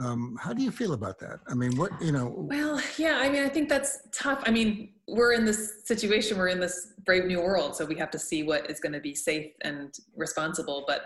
um, 0.00 0.36
how 0.40 0.52
do 0.52 0.62
you 0.62 0.70
feel 0.70 0.92
about 0.92 1.18
that? 1.20 1.40
I 1.48 1.54
mean, 1.54 1.76
what, 1.76 1.90
you 2.00 2.12
know? 2.12 2.32
Well, 2.36 2.80
yeah, 2.96 3.18
I 3.20 3.28
mean, 3.28 3.42
I 3.42 3.48
think 3.48 3.68
that's 3.68 4.00
tough. 4.12 4.42
I 4.46 4.50
mean, 4.50 4.92
we're 5.06 5.32
in 5.32 5.44
this 5.44 5.82
situation, 5.84 6.38
we're 6.38 6.48
in 6.48 6.60
this 6.60 6.92
brave 7.04 7.24
new 7.24 7.40
world, 7.40 7.76
so 7.76 7.84
we 7.84 7.96
have 7.96 8.10
to 8.12 8.18
see 8.18 8.42
what 8.42 8.70
is 8.70 8.80
going 8.80 8.92
to 8.92 9.00
be 9.00 9.14
safe 9.14 9.52
and 9.62 9.94
responsible. 10.16 10.84
But 10.86 11.02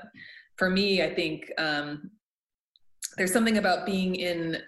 for 0.57 0.71
me, 0.71 1.03
I 1.03 1.15
think 1.15 1.51
um, 1.59 2.11
there's 3.17 3.33
something 3.33 3.59
about 3.59 3.87
being 3.87 4.15
in 4.17 4.59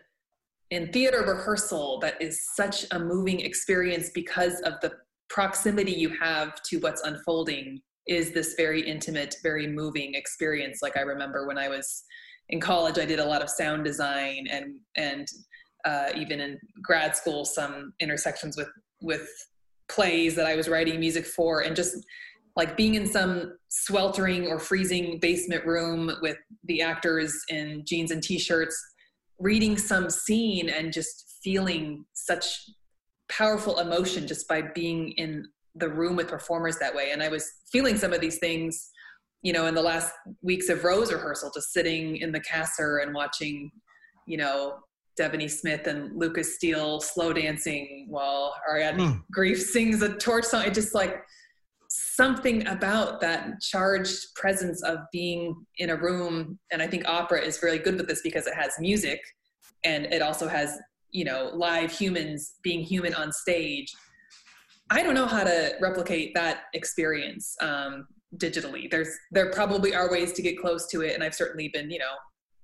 in 0.71 0.91
theater 0.93 1.21
rehearsal 1.21 2.01
that 2.01 2.21
is 2.21 2.49
such 2.55 2.87
a 2.91 2.99
moving 2.99 3.41
experience 3.41 4.11
because 4.15 4.61
of 4.63 4.75
the 4.81 4.93
proximity 5.29 5.93
you 5.93 6.09
have 6.21 6.61
to 6.63 6.79
what's 6.79 7.03
unfolding 7.03 7.81
is 8.07 8.33
this 8.33 8.55
very 8.57 8.81
intimate, 8.81 9.37
very 9.43 9.67
moving 9.67 10.15
experience. 10.15 10.81
Like 10.83 10.97
I 10.97 11.01
remember 11.03 11.47
when 11.47 11.59
I 11.59 11.69
was 11.69 12.05
in 12.49 12.61
college, 12.61 12.99
I 12.99 13.05
did 13.05 13.19
a 13.19 13.25
lot 13.25 13.43
of 13.43 13.51
sound 13.51 13.85
design 13.85 14.47
and 14.51 14.77
and 14.97 15.27
uh, 15.85 16.09
even 16.17 16.41
in 16.41 16.59
grad 16.83 17.15
school, 17.15 17.45
some 17.45 17.93
intersections 18.01 18.57
with 18.57 18.69
with 19.03 19.29
plays 19.89 20.35
that 20.35 20.47
I 20.47 20.57
was 20.57 20.69
writing 20.69 20.99
music 20.99 21.27
for, 21.27 21.61
and 21.61 21.77
just 21.77 21.97
like 22.57 22.77
being 22.77 22.95
in 22.95 23.07
some 23.07 23.57
sweltering 23.69 24.47
or 24.47 24.59
freezing 24.59 25.19
basement 25.19 25.67
room 25.67 26.13
with 26.23 26.37
the 26.65 26.83
actors 26.83 27.35
in 27.49 27.83
jeans 27.85 28.11
and 28.13 28.23
t-shirts, 28.23 28.77
reading 29.39 29.77
some 29.77 30.09
scene 30.09 30.69
and 30.69 30.93
just 30.93 31.39
feeling 31.43 32.05
such 32.13 32.71
powerful 33.29 33.81
emotion 33.81 34.27
just 34.27 34.47
by 34.49 34.63
being 34.63 35.11
in 35.13 35.45
the 35.75 35.89
room 35.89 36.17
with 36.17 36.29
performers 36.29 36.79
that 36.79 36.95
way. 36.95 37.11
And 37.13 37.23
I 37.23 37.29
was 37.29 37.51
feeling 37.71 37.97
some 37.97 38.13
of 38.13 38.21
these 38.21 38.39
things, 38.39 38.91
you 39.43 39.53
know, 39.53 39.67
in 39.67 39.75
the 39.75 39.83
last 39.83 40.13
weeks 40.43 40.69
of 40.69 40.85
Rose 40.85 41.13
rehearsal, 41.13 41.51
just 41.55 41.73
sitting 41.73 42.17
in 42.17 42.33
the 42.33 42.41
Kasser 42.41 42.99
and 42.99 43.15
watching, 43.15 43.71
you 44.27 44.37
know, 44.37 44.79
Devannie 45.19 45.51
Smith 45.51 45.87
and 45.87 46.17
Lucas 46.19 46.57
Steele 46.57 47.01
slow 47.01 47.33
dancing 47.33 48.07
while 48.09 48.55
Ariadne 48.69 48.99
mm. 48.99 49.23
Greif 49.31 49.61
sings 49.61 50.03
a 50.03 50.15
torch 50.15 50.45
song. 50.45 50.65
It 50.65 50.75
just 50.75 50.95
like 50.95 51.23
something 51.89 52.67
about 52.67 53.21
that 53.21 53.61
charged 53.61 54.35
presence 54.35 54.83
of 54.83 54.99
being 55.13 55.55
in 55.79 55.91
a 55.91 55.97
room. 55.97 56.59
And 56.73 56.83
I 56.83 56.89
think 56.89 57.07
opera 57.07 57.41
is 57.41 57.63
really 57.63 57.79
good 57.79 57.97
with 57.97 58.09
this 58.09 58.23
because 58.23 58.47
it 58.47 58.55
has 58.55 58.73
music 58.81 59.21
and 59.85 60.07
it 60.07 60.23
also 60.23 60.49
has, 60.49 60.79
you 61.11 61.25
know, 61.25 61.51
live 61.55 61.93
humans 61.93 62.55
being 62.63 62.81
human 62.81 63.15
on 63.15 63.33
stage 63.33 63.93
I 64.91 65.03
don't 65.03 65.15
know 65.15 65.27
how 65.27 65.45
to 65.45 65.73
replicate 65.81 66.35
that 66.35 66.65
experience 66.75 67.57
um, 67.61 68.07
digitally. 68.37 68.91
There's 68.91 69.09
there 69.31 69.51
probably 69.51 69.95
are 69.95 70.11
ways 70.11 70.33
to 70.35 70.43
get 70.43 70.59
close 70.59 70.87
to 70.89 71.03
it, 71.03 71.15
and 71.15 71.23
I've 71.23 71.35
certainly 71.35 71.69
been 71.69 71.91
you 71.91 71.99
know 71.99 72.15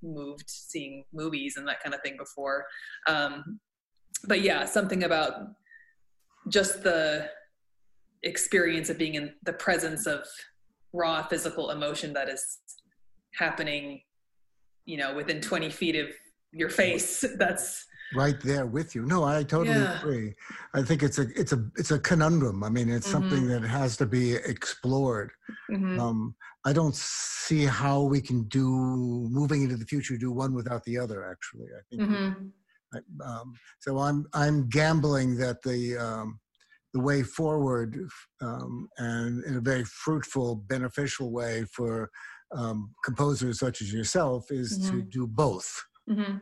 moved 0.03 0.49
seeing 0.49 1.05
movies 1.13 1.57
and 1.57 1.67
that 1.69 1.83
kind 1.83 1.95
of 1.95 2.01
thing 2.03 2.17
before. 2.17 2.65
Um, 3.07 3.61
but 4.25 4.43
yeah, 4.43 4.65
something 4.65 5.05
about 5.05 5.33
just 6.49 6.83
the 6.83 7.29
experience 8.23 8.91
of 8.91 8.99
being 8.99 9.15
in 9.15 9.33
the 9.45 9.53
presence 9.53 10.07
of 10.07 10.27
raw 10.93 11.23
physical 11.23 11.71
emotion 11.71 12.13
that 12.13 12.29
is 12.29 12.59
happening, 13.35 14.01
you 14.85 14.97
know, 14.97 15.15
within 15.15 15.41
20 15.41 15.71
feet 15.71 15.97
of 15.97 16.09
your 16.53 16.69
face. 16.69 17.25
That's 17.39 17.87
right 18.15 18.41
there 18.41 18.67
with 18.67 18.95
you. 18.95 19.07
No, 19.07 19.25
I 19.25 19.43
totally 19.43 19.79
yeah. 19.79 19.99
agree. 19.99 20.35
I 20.75 20.83
think 20.83 21.03
it's 21.03 21.19
a 21.19 21.27
it's 21.35 21.53
a 21.53 21.65
it's 21.77 21.91
a 21.91 21.99
conundrum. 21.99 22.63
I 22.65 22.69
mean, 22.69 22.89
it's 22.89 23.09
mm-hmm. 23.09 23.29
something 23.29 23.49
that 23.49 23.63
has 23.63 23.97
to 23.99 24.07
be 24.07 24.35
explored. 24.35 25.33
Mm-hmm. 25.71 26.01
Um, 26.01 26.35
I 26.65 26.73
don't 26.73 26.95
see 26.95 27.65
how 27.65 28.03
we 28.03 28.21
can 28.21 28.45
do 28.45 28.69
moving 29.31 29.63
into 29.63 29.77
the 29.77 29.87
future 29.87 30.17
do 30.17 30.33
one 30.33 30.55
without 30.55 30.85
the 30.85 30.99
other. 30.99 31.29
Actually, 31.31 31.67
I 31.67 31.83
think. 31.89 32.11
Mm-hmm. 32.11 32.47
I, 32.93 33.25
um, 33.25 33.55
so 33.79 33.99
I'm 33.99 34.27
I'm 34.35 34.69
gambling 34.69 35.37
that 35.37 35.63
the 35.63 35.97
um, 35.97 36.41
the 36.93 37.01
way 37.01 37.23
forward 37.23 37.97
um, 38.41 38.89
and 38.99 39.45
in 39.45 39.57
a 39.57 39.61
very 39.61 39.85
fruitful, 39.85 40.57
beneficial 40.57 41.31
way 41.31 41.65
for 41.73 42.11
um, 42.53 42.93
composers 43.05 43.61
such 43.61 43.81
as 43.81 43.93
yourself 43.93 44.51
is 44.51 44.77
to 44.77 44.95
mm-hmm. 44.95 45.09
do 45.11 45.27
both. 45.29 45.73
Mm-hmm 46.09 46.39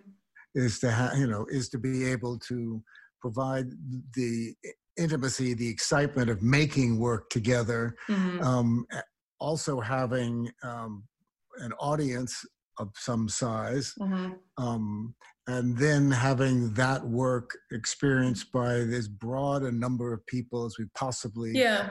is 0.55 0.79
to 0.81 0.91
have 0.91 1.17
you 1.17 1.27
know 1.27 1.47
is 1.51 1.69
to 1.69 1.79
be 1.79 2.05
able 2.05 2.39
to 2.39 2.83
provide 3.21 3.67
the 4.15 4.55
intimacy 4.99 5.55
the 5.55 5.69
excitement 5.69 6.29
of 6.29 6.43
making 6.43 6.99
work 6.99 7.31
together 7.31 7.95
mm-hmm. 8.09 8.43
um, 8.43 8.87
also 9.41 9.81
having 9.81 10.51
um, 10.63 11.05
an 11.59 11.73
audience 11.75 12.45
of 12.79 12.91
some 12.97 13.29
size 13.29 13.95
mm-hmm. 14.01 14.33
um, 14.57 15.15
and 15.47 15.79
then 15.79 16.11
having 16.11 16.73
that 16.75 17.05
work 17.05 17.51
experienced 17.73 18.53
by 18.53 18.75
as 18.75 19.09
broad 19.09 19.63
a 19.63 19.73
number 19.73 20.13
of 20.13 20.25
people 20.27 20.65
as 20.65 20.77
we 20.79 20.85
possibly 20.95 21.53
yeah 21.55 21.91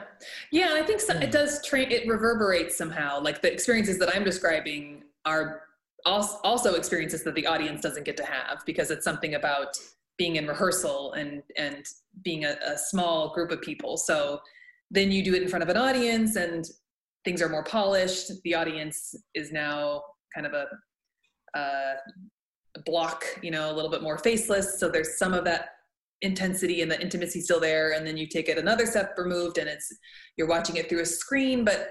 yeah 0.52 0.70
i 0.72 0.82
think 0.82 1.00
so, 1.00 1.14
it 1.14 1.30
does 1.30 1.64
train 1.64 1.90
it 1.90 2.06
reverberates 2.06 2.76
somehow 2.76 3.20
like 3.20 3.40
the 3.42 3.52
experiences 3.52 3.98
that 3.98 4.14
i'm 4.14 4.24
describing 4.24 5.02
are 5.24 5.62
also 6.08 6.74
experiences 6.74 7.22
that 7.24 7.34
the 7.34 7.46
audience 7.46 7.80
doesn't 7.80 8.04
get 8.04 8.16
to 8.16 8.24
have 8.24 8.62
because 8.66 8.90
it's 8.90 9.04
something 9.04 9.34
about 9.34 9.76
being 10.16 10.36
in 10.36 10.46
rehearsal 10.46 11.12
and 11.12 11.42
and 11.56 11.84
being 12.22 12.44
a, 12.44 12.56
a, 12.66 12.76
small 12.76 13.32
group 13.34 13.52
of 13.52 13.60
people. 13.60 13.96
So 13.96 14.40
then 14.90 15.12
you 15.12 15.22
do 15.22 15.34
it 15.34 15.42
in 15.42 15.48
front 15.48 15.62
of 15.62 15.68
an 15.68 15.76
audience 15.76 16.36
and 16.36 16.64
things 17.24 17.40
are 17.40 17.48
more 17.48 17.62
polished. 17.62 18.32
The 18.42 18.54
audience 18.54 19.14
is 19.34 19.52
now 19.52 20.02
kind 20.34 20.46
of 20.46 20.54
a, 20.54 20.66
a 21.56 21.94
block 22.84 23.24
you 23.42 23.50
know 23.50 23.70
a 23.70 23.74
little 23.74 23.90
bit 23.90 24.02
more 24.02 24.18
faceless. 24.18 24.80
So 24.80 24.88
there's 24.88 25.18
some 25.18 25.34
of 25.34 25.44
that 25.44 25.70
intensity 26.22 26.82
and 26.82 26.90
the 26.90 27.00
intimacy 27.00 27.40
still 27.40 27.60
there. 27.60 27.92
And 27.92 28.04
then 28.04 28.16
you 28.16 28.26
take 28.26 28.48
it 28.48 28.58
another 28.58 28.86
step 28.86 29.14
removed 29.16 29.58
and 29.58 29.68
it's 29.68 29.88
you're 30.36 30.48
watching 30.48 30.76
it 30.76 30.88
through 30.88 31.02
a 31.02 31.06
screen. 31.06 31.64
But 31.64 31.90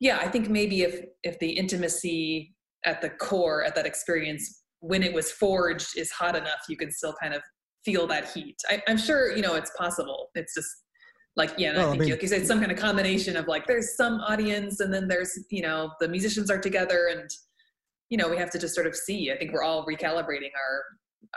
yeah 0.00 0.18
i 0.20 0.28
think 0.28 0.48
maybe 0.48 0.82
if 0.82 1.04
if 1.22 1.38
the 1.38 1.50
intimacy 1.50 2.54
at 2.84 3.00
the 3.00 3.10
core 3.10 3.64
at 3.64 3.74
that 3.74 3.86
experience 3.86 4.62
when 4.80 5.02
it 5.02 5.12
was 5.12 5.32
forged 5.32 5.96
is 5.96 6.10
hot 6.10 6.36
enough 6.36 6.60
you 6.68 6.76
can 6.76 6.90
still 6.90 7.14
kind 7.20 7.34
of 7.34 7.42
feel 7.84 8.06
that 8.06 8.30
heat. 8.30 8.56
I, 8.68 8.82
am 8.88 8.98
sure 8.98 9.34
you 9.34 9.42
know 9.42 9.54
it's 9.54 9.70
possible. 9.76 10.28
It's 10.34 10.54
just 10.54 10.68
like 11.36 11.54
yeah 11.56 11.76
well, 11.76 11.88
i 11.88 11.90
think 11.90 12.02
I 12.02 12.04
mean, 12.04 12.12
like 12.12 12.22
you 12.22 12.28
said 12.28 12.46
some 12.46 12.58
kind 12.58 12.72
of 12.72 12.78
combination 12.78 13.36
of 13.36 13.46
like 13.46 13.66
there's 13.66 13.96
some 13.96 14.20
audience 14.22 14.80
and 14.80 14.92
then 14.92 15.06
there's 15.06 15.38
you 15.50 15.62
know 15.62 15.92
the 16.00 16.08
musicians 16.08 16.50
are 16.50 16.58
together 16.58 17.10
and 17.12 17.30
you 18.10 18.18
know 18.18 18.28
we 18.28 18.36
have 18.36 18.50
to 18.50 18.58
just 18.58 18.74
sort 18.74 18.86
of 18.86 18.94
see. 18.96 19.30
I 19.30 19.38
think 19.38 19.52
we're 19.52 19.62
all 19.62 19.86
recalibrating 19.86 20.50
our 20.56 20.82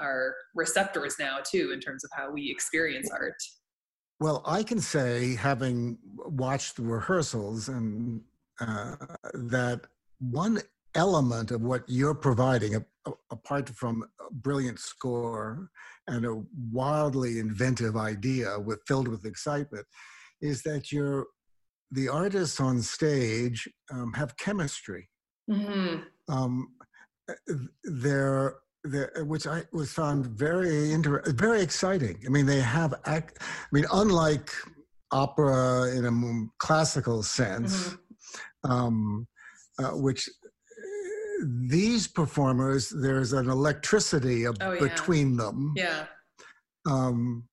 our 0.05 0.35
receptors 0.55 1.15
now 1.19 1.39
too 1.43 1.71
in 1.73 1.79
terms 1.79 2.03
of 2.03 2.09
how 2.13 2.31
we 2.31 2.49
experience 2.49 3.09
art. 3.11 3.35
Well 4.19 4.43
i 4.45 4.63
can 4.63 4.79
say 4.79 5.35
having 5.35 5.97
watched 6.17 6.75
the 6.75 6.83
rehearsals 6.83 7.69
and 7.69 8.21
uh, 8.59 8.95
that 9.33 9.81
one 10.19 10.59
element 10.95 11.51
of 11.51 11.61
what 11.61 11.83
you're 11.87 12.15
providing, 12.15 12.83
apart 13.31 13.69
from 13.69 14.03
a 14.19 14.33
brilliant 14.33 14.79
score 14.79 15.69
and 16.07 16.25
a 16.25 16.43
wildly 16.71 17.39
inventive 17.39 17.95
idea 17.95 18.59
with 18.59 18.79
filled 18.87 19.07
with 19.07 19.25
excitement, 19.25 19.85
is 20.41 20.63
that 20.63 20.91
you're 20.91 21.27
the 21.91 22.07
artists 22.07 22.59
on 22.59 22.81
stage 22.81 23.67
um, 23.91 24.13
have 24.13 24.35
chemistry. 24.37 25.09
Mm-hmm. 25.49 25.97
Um, 26.33 26.69
they're, 27.83 28.55
they're, 28.83 29.25
which 29.25 29.45
I 29.45 29.63
was 29.73 29.91
found 29.91 30.25
very 30.25 30.91
inter- 30.93 31.23
very 31.27 31.61
exciting. 31.61 32.17
I 32.25 32.29
mean, 32.29 32.45
they 32.45 32.61
have 32.61 32.93
act. 33.05 33.39
I 33.41 33.67
mean, 33.71 33.85
unlike 33.91 34.49
opera 35.11 35.91
in 35.95 36.05
a 36.05 36.65
classical 36.65 37.23
sense, 37.23 37.89
mm-hmm. 37.89 38.71
um, 38.71 39.27
uh, 39.79 39.91
which 39.91 40.29
these 41.43 42.07
performers, 42.07 42.89
there's 42.89 43.33
an 43.33 43.49
electricity 43.49 44.45
of, 44.45 44.57
oh, 44.61 44.73
yeah. 44.73 44.79
between 44.79 45.37
them. 45.37 45.73
Yeah. 45.75 46.05
Um, 46.89 47.47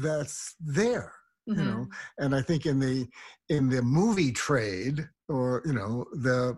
that's 0.00 0.54
there, 0.60 1.12
mm-hmm. 1.48 1.58
you 1.60 1.64
know. 1.66 1.86
And 2.18 2.34
I 2.34 2.42
think 2.42 2.66
in 2.66 2.78
the 2.80 3.06
in 3.48 3.68
the 3.68 3.82
movie 3.82 4.32
trade, 4.32 5.08
or 5.28 5.62
you 5.64 5.72
know, 5.74 6.04
the 6.12 6.56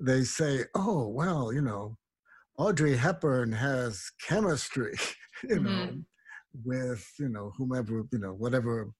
they 0.00 0.22
say, 0.24 0.64
"Oh, 0.74 1.08
well, 1.08 1.52
you 1.52 1.62
know, 1.62 1.96
Audrey 2.58 2.96
Hepburn 2.96 3.52
has 3.52 4.10
chemistry, 4.26 4.94
you 5.48 5.60
know, 5.60 5.70
Mhm. 5.70 6.04
with 6.64 7.06
you 7.18 7.28
know 7.28 7.52
whomever 7.56 8.04
you 8.12 8.18
know 8.18 8.32
whatever 8.32 8.90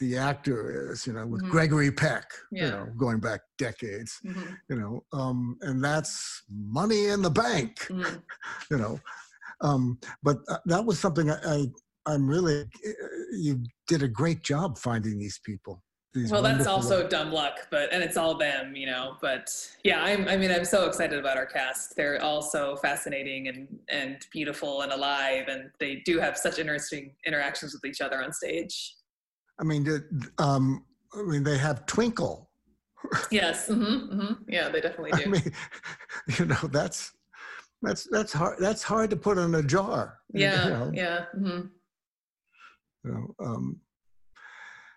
the 0.00 0.16
actor 0.16 0.90
is, 0.90 1.06
you 1.06 1.12
know, 1.12 1.26
with 1.26 1.42
Mhm. 1.42 1.50
Gregory 1.50 1.90
Peck, 1.92 2.26
you 2.50 2.68
know, 2.70 2.92
going 2.96 3.20
back 3.20 3.40
decades, 3.58 4.18
Mhm. 4.24 4.58
you 4.68 4.76
know, 4.76 5.04
um, 5.12 5.56
and 5.62 5.82
that's 5.82 6.42
money 6.48 7.06
in 7.06 7.22
the 7.22 7.30
bank, 7.30 7.78
Mhm. 7.88 8.22
you 8.70 8.78
know. 8.78 8.98
Um, 9.60 9.98
but 10.22 10.38
uh, 10.48 10.58
that 10.66 10.84
was 10.84 10.98
something 10.98 11.30
I, 11.30 11.38
I 11.44 11.66
I'm 12.06 12.28
really 12.28 12.62
uh, 12.62 12.92
you 13.32 13.64
did 13.86 14.02
a 14.02 14.08
great 14.08 14.42
job 14.42 14.78
finding 14.78 15.18
these 15.18 15.38
people. 15.44 15.82
These 16.12 16.30
well 16.30 16.42
that's 16.42 16.68
also 16.68 17.08
dumb 17.08 17.32
luck 17.32 17.66
but 17.72 17.92
and 17.92 18.00
it's 18.00 18.16
all 18.16 18.36
them 18.38 18.76
you 18.76 18.86
know 18.86 19.16
but 19.20 19.50
yeah 19.82 20.00
i'm 20.00 20.28
i 20.28 20.36
mean 20.36 20.52
i'm 20.52 20.64
so 20.64 20.86
excited 20.86 21.18
about 21.18 21.36
our 21.36 21.44
cast 21.44 21.96
they're 21.96 22.22
all 22.22 22.40
so 22.40 22.76
fascinating 22.76 23.48
and 23.48 23.66
and 23.88 24.24
beautiful 24.32 24.82
and 24.82 24.92
alive 24.92 25.48
and 25.48 25.72
they 25.80 25.96
do 26.04 26.20
have 26.20 26.38
such 26.38 26.60
interesting 26.60 27.16
interactions 27.26 27.74
with 27.74 27.84
each 27.84 28.00
other 28.00 28.22
on 28.22 28.32
stage 28.32 28.94
I 29.60 29.64
mean, 29.64 29.84
did, 29.84 30.02
um, 30.38 30.84
I 31.14 31.22
mean, 31.22 31.42
they 31.42 31.58
have 31.58 31.86
Twinkle. 31.86 32.50
yes 33.30 33.66
hmm 33.68 33.74
hmm 33.82 34.32
yeah 34.48 34.68
they 34.68 34.80
definitely 34.80 35.12
I 35.12 35.24
do 35.24 35.30
mean, 35.30 35.52
you 36.38 36.46
know, 36.46 36.68
that's 36.72 37.12
that's 37.82 38.08
that's 38.10 38.32
hard. 38.32 38.58
That's 38.58 38.82
hard 38.82 39.10
to 39.10 39.16
put 39.16 39.36
in 39.38 39.54
a 39.54 39.62
jar. 39.62 40.18
you 40.32 40.40
yeah 40.40 40.68
know, 40.68 40.90
yeah 40.94 41.24
hmm 41.34 41.60
you 43.04 43.10
know, 43.12 43.34
um, 43.44 43.80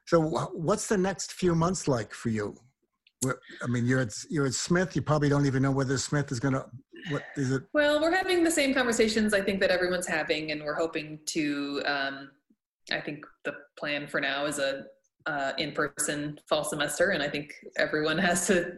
so, 0.08 0.22
what's 0.22 0.88
the 0.88 0.98
next 0.98 1.34
few 1.34 1.54
months 1.54 1.86
like 1.88 2.14
for 2.14 2.30
you? 2.30 2.56
I 3.26 3.68
mean, 3.68 3.86
you're 3.86 4.00
at 4.00 4.14
you're 4.30 4.46
at 4.46 4.54
Smith. 4.54 4.96
You 4.96 5.02
probably 5.02 5.28
don't 5.28 5.46
even 5.46 5.62
know 5.62 5.72
whether 5.72 5.98
Smith 5.98 6.32
is 6.32 6.40
going 6.40 6.54
to. 6.54 6.66
What 7.12 7.24
is 7.36 7.52
it? 7.52 7.64
Well, 7.74 8.00
we're 8.02 8.16
having 8.16 8.42
the 8.44 8.52
same 8.52 8.74
conversations 8.74 9.34
I 9.34 9.42
think 9.42 9.60
that 9.60 9.70
everyone's 9.70 10.08
having, 10.08 10.52
and 10.52 10.64
we're 10.64 10.76
hoping 10.76 11.20
to. 11.28 11.84
Um, 11.86 12.32
I 12.92 13.02
think 13.02 13.26
the 13.46 13.54
plan 13.78 14.08
for 14.08 14.22
now 14.22 14.46
is 14.46 14.60
a 14.60 14.84
uh, 15.26 15.52
in-person 15.58 16.40
fall 16.48 16.64
semester, 16.64 17.10
and 17.10 17.22
I 17.22 17.30
think 17.30 17.52
everyone 17.78 18.18
has 18.30 18.48
to 18.48 18.72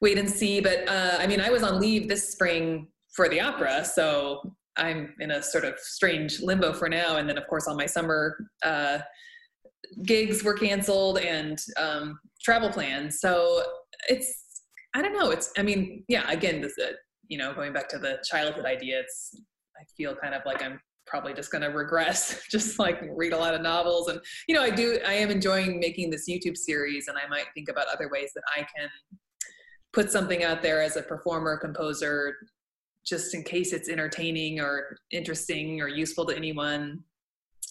wait 0.00 0.18
and 0.18 0.28
see. 0.28 0.60
But 0.60 0.88
uh, 0.88 1.18
I 1.18 1.26
mean, 1.26 1.40
I 1.40 1.50
was 1.50 1.62
on 1.62 1.80
leave 1.80 2.08
this 2.08 2.30
spring 2.30 2.88
for 3.14 3.28
the 3.28 3.40
opera, 3.40 3.84
so 3.84 4.54
I'm 4.76 5.14
in 5.20 5.30
a 5.30 5.42
sort 5.42 5.64
of 5.64 5.78
strange 5.78 6.40
limbo 6.40 6.72
for 6.72 6.88
now. 6.88 7.16
And 7.16 7.28
then, 7.28 7.38
of 7.38 7.46
course, 7.46 7.66
all 7.66 7.76
my 7.76 7.86
summer 7.86 8.46
uh, 8.62 8.98
gigs 10.04 10.42
were 10.42 10.54
canceled 10.54 11.18
and 11.18 11.58
um, 11.76 12.18
travel 12.42 12.70
plans. 12.70 13.20
So 13.20 13.62
it's 14.08 14.62
I 14.94 15.02
don't 15.02 15.12
know. 15.12 15.30
It's 15.30 15.52
I 15.58 15.62
mean, 15.62 16.04
yeah. 16.08 16.30
Again, 16.30 16.60
this 16.60 16.74
uh, 16.82 16.92
you 17.28 17.38
know, 17.38 17.52
going 17.54 17.72
back 17.72 17.88
to 17.90 17.98
the 17.98 18.18
childhood 18.28 18.64
idea, 18.64 19.00
it's 19.00 19.40
I 19.78 19.84
feel 19.96 20.14
kind 20.14 20.34
of 20.34 20.42
like 20.46 20.62
I'm 20.62 20.80
probably 21.06 21.34
just 21.34 21.50
going 21.50 21.62
to 21.62 21.68
regress, 21.68 22.42
just 22.50 22.78
like 22.78 23.02
read 23.14 23.32
a 23.32 23.38
lot 23.38 23.54
of 23.54 23.62
novels, 23.62 24.08
and 24.08 24.20
you 24.48 24.54
know, 24.54 24.62
I 24.62 24.70
do. 24.70 24.98
I 25.06 25.14
am 25.14 25.30
enjoying 25.30 25.80
making 25.80 26.10
this 26.10 26.28
YouTube 26.28 26.56
series, 26.56 27.08
and 27.08 27.16
I 27.16 27.28
might 27.28 27.46
think 27.54 27.68
about 27.68 27.86
other 27.92 28.08
ways 28.08 28.32
that 28.34 28.44
I 28.56 28.60
can 28.76 28.88
put 29.92 30.10
something 30.10 30.44
out 30.44 30.62
there 30.62 30.82
as 30.82 30.96
a 30.96 31.02
performer, 31.02 31.56
composer, 31.56 32.36
just 33.06 33.34
in 33.34 33.42
case 33.42 33.72
it's 33.72 33.88
entertaining 33.88 34.60
or 34.60 34.98
interesting 35.10 35.80
or 35.80 35.88
useful 35.88 36.26
to 36.26 36.36
anyone. 36.36 37.02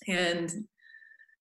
And 0.08 0.66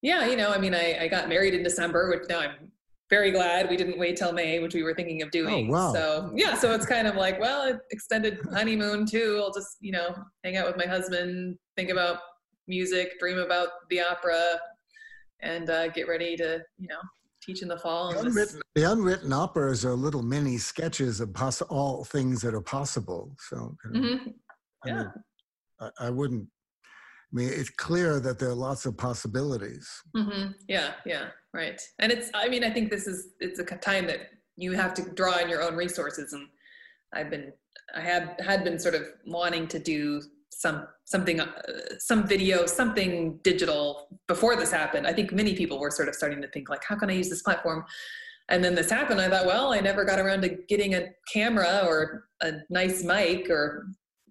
yeah, 0.02 0.26
you 0.26 0.36
know, 0.36 0.50
I 0.50 0.58
mean, 0.58 0.74
I, 0.74 0.98
I 1.00 1.08
got 1.08 1.28
married 1.28 1.54
in 1.54 1.62
December, 1.62 2.10
which 2.10 2.28
now 2.28 2.40
I'm 2.40 2.70
very 3.14 3.30
glad 3.30 3.70
we 3.70 3.76
didn't 3.76 3.96
wait 3.96 4.16
till 4.16 4.32
May, 4.32 4.58
which 4.58 4.74
we 4.74 4.82
were 4.82 4.92
thinking 4.94 5.22
of 5.22 5.30
doing. 5.30 5.68
Oh, 5.68 5.72
wow. 5.72 5.92
So 5.92 6.32
yeah, 6.34 6.54
so 6.54 6.72
it's 6.72 6.84
kind 6.86 7.06
of 7.06 7.14
like, 7.14 7.38
well, 7.40 7.78
extended 7.92 8.38
honeymoon 8.52 9.06
too. 9.06 9.40
I'll 9.40 9.52
just, 9.52 9.76
you 9.80 9.92
know, 9.92 10.08
hang 10.42 10.56
out 10.56 10.66
with 10.66 10.76
my 10.76 10.86
husband, 10.86 11.56
think 11.76 11.90
about 11.90 12.18
music, 12.66 13.12
dream 13.20 13.38
about 13.38 13.68
the 13.88 14.00
opera, 14.00 14.58
and 15.40 15.70
uh, 15.70 15.88
get 15.88 16.08
ready 16.08 16.36
to, 16.38 16.60
you 16.76 16.88
know, 16.88 16.98
teach 17.40 17.62
in 17.62 17.68
the 17.68 17.78
fall. 17.78 18.12
The 18.12 18.20
unwritten, 18.20 18.60
the 18.74 18.90
unwritten 18.90 19.32
operas 19.32 19.84
are 19.84 19.94
little 19.94 20.22
mini 20.22 20.58
sketches 20.58 21.20
of 21.20 21.32
poss- 21.32 21.62
all 21.62 22.04
things 22.04 22.42
that 22.42 22.52
are 22.52 22.62
possible. 22.62 23.36
So, 23.48 23.76
you 23.84 24.00
know, 24.00 24.08
Mhm. 24.08 24.34
I, 24.84 24.88
yeah. 24.88 24.94
mean, 24.96 25.12
I, 25.80 25.90
I 26.00 26.10
wouldn't. 26.10 26.48
I 27.32 27.36
mean, 27.36 27.48
it's 27.52 27.70
clear 27.70 28.20
that 28.20 28.38
there 28.38 28.48
are 28.50 28.54
lots 28.54 28.86
of 28.86 28.96
possibilities. 28.96 29.88
hmm 30.14 30.48
Yeah, 30.68 30.92
yeah, 31.04 31.28
right. 31.52 31.80
And 31.98 32.12
it's, 32.12 32.30
I 32.34 32.48
mean, 32.48 32.64
I 32.64 32.70
think 32.70 32.90
this 32.90 33.06
is, 33.06 33.28
it's 33.40 33.58
a 33.58 33.64
time 33.64 34.06
that 34.06 34.20
you 34.56 34.72
have 34.72 34.94
to 34.94 35.02
draw 35.14 35.32
on 35.32 35.48
your 35.48 35.62
own 35.62 35.74
resources. 35.74 36.32
And 36.32 36.46
I've 37.12 37.30
been, 37.30 37.52
I 37.94 38.00
had, 38.00 38.36
had 38.44 38.62
been 38.62 38.78
sort 38.78 38.94
of 38.94 39.02
wanting 39.26 39.66
to 39.68 39.78
do 39.78 40.22
some, 40.50 40.86
something, 41.04 41.40
uh, 41.40 41.50
some 41.98 42.26
video, 42.26 42.66
something 42.66 43.38
digital 43.42 44.08
before 44.28 44.54
this 44.54 44.70
happened. 44.70 45.06
I 45.06 45.12
think 45.12 45.32
many 45.32 45.54
people 45.54 45.80
were 45.80 45.90
sort 45.90 46.08
of 46.08 46.14
starting 46.14 46.40
to 46.42 46.48
think 46.48 46.68
like, 46.68 46.84
how 46.84 46.96
can 46.96 47.10
I 47.10 47.14
use 47.14 47.28
this 47.28 47.42
platform? 47.42 47.84
And 48.48 48.62
then 48.62 48.74
this 48.74 48.90
happened. 48.90 49.20
I 49.20 49.28
thought, 49.28 49.46
well, 49.46 49.72
I 49.72 49.80
never 49.80 50.04
got 50.04 50.18
around 50.18 50.42
to 50.42 50.50
getting 50.68 50.94
a 50.94 51.08
camera 51.32 51.82
or 51.86 52.28
a 52.42 52.52
nice 52.70 53.02
mic 53.02 53.48
or 53.50 53.88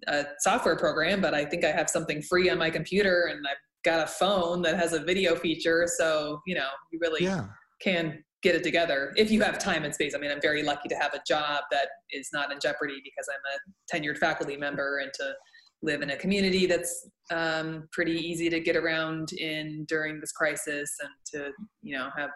a 0.08 0.24
software 0.40 0.76
program, 0.76 1.20
but 1.20 1.34
I 1.34 1.44
think 1.44 1.64
I 1.64 1.70
have 1.72 1.88
something 1.90 2.22
free 2.22 2.50
on 2.50 2.58
my 2.58 2.70
computer 2.70 3.28
and 3.30 3.44
I've 3.46 3.56
got 3.84 4.00
a 4.02 4.06
phone 4.06 4.62
that 4.62 4.76
has 4.76 4.92
a 4.92 5.00
video 5.00 5.36
feature. 5.36 5.86
So, 5.98 6.40
you 6.46 6.54
know, 6.54 6.68
you 6.92 6.98
really 7.02 7.24
Yeah. 7.24 7.46
can 7.80 8.24
get 8.42 8.54
it 8.54 8.62
together 8.62 9.12
if 9.16 9.30
you 9.30 9.40
have 9.42 9.58
time 9.58 9.84
and 9.84 9.94
space. 9.94 10.14
I 10.14 10.18
mean, 10.18 10.30
I'm 10.30 10.40
very 10.40 10.62
lucky 10.62 10.88
to 10.88 10.94
have 10.96 11.14
a 11.14 11.20
job 11.26 11.64
that 11.70 11.88
is 12.10 12.28
not 12.32 12.52
in 12.52 12.58
jeopardy 12.60 13.00
because 13.02 13.26
I'm 13.32 13.40
a 13.54 13.96
tenured 13.96 14.18
faculty 14.18 14.56
member 14.56 14.98
and 14.98 15.12
to 15.14 15.34
live 15.82 16.00
in 16.02 16.10
a 16.10 16.16
community 16.16 16.66
that's 16.66 17.08
um, 17.30 17.88
pretty 17.92 18.12
easy 18.12 18.48
to 18.50 18.60
get 18.60 18.76
around 18.76 19.32
in 19.32 19.84
during 19.88 20.20
this 20.20 20.32
crisis 20.32 20.94
and 21.02 21.10
to, 21.32 21.50
you 21.82 21.96
know, 21.96 22.08
have 22.16 22.30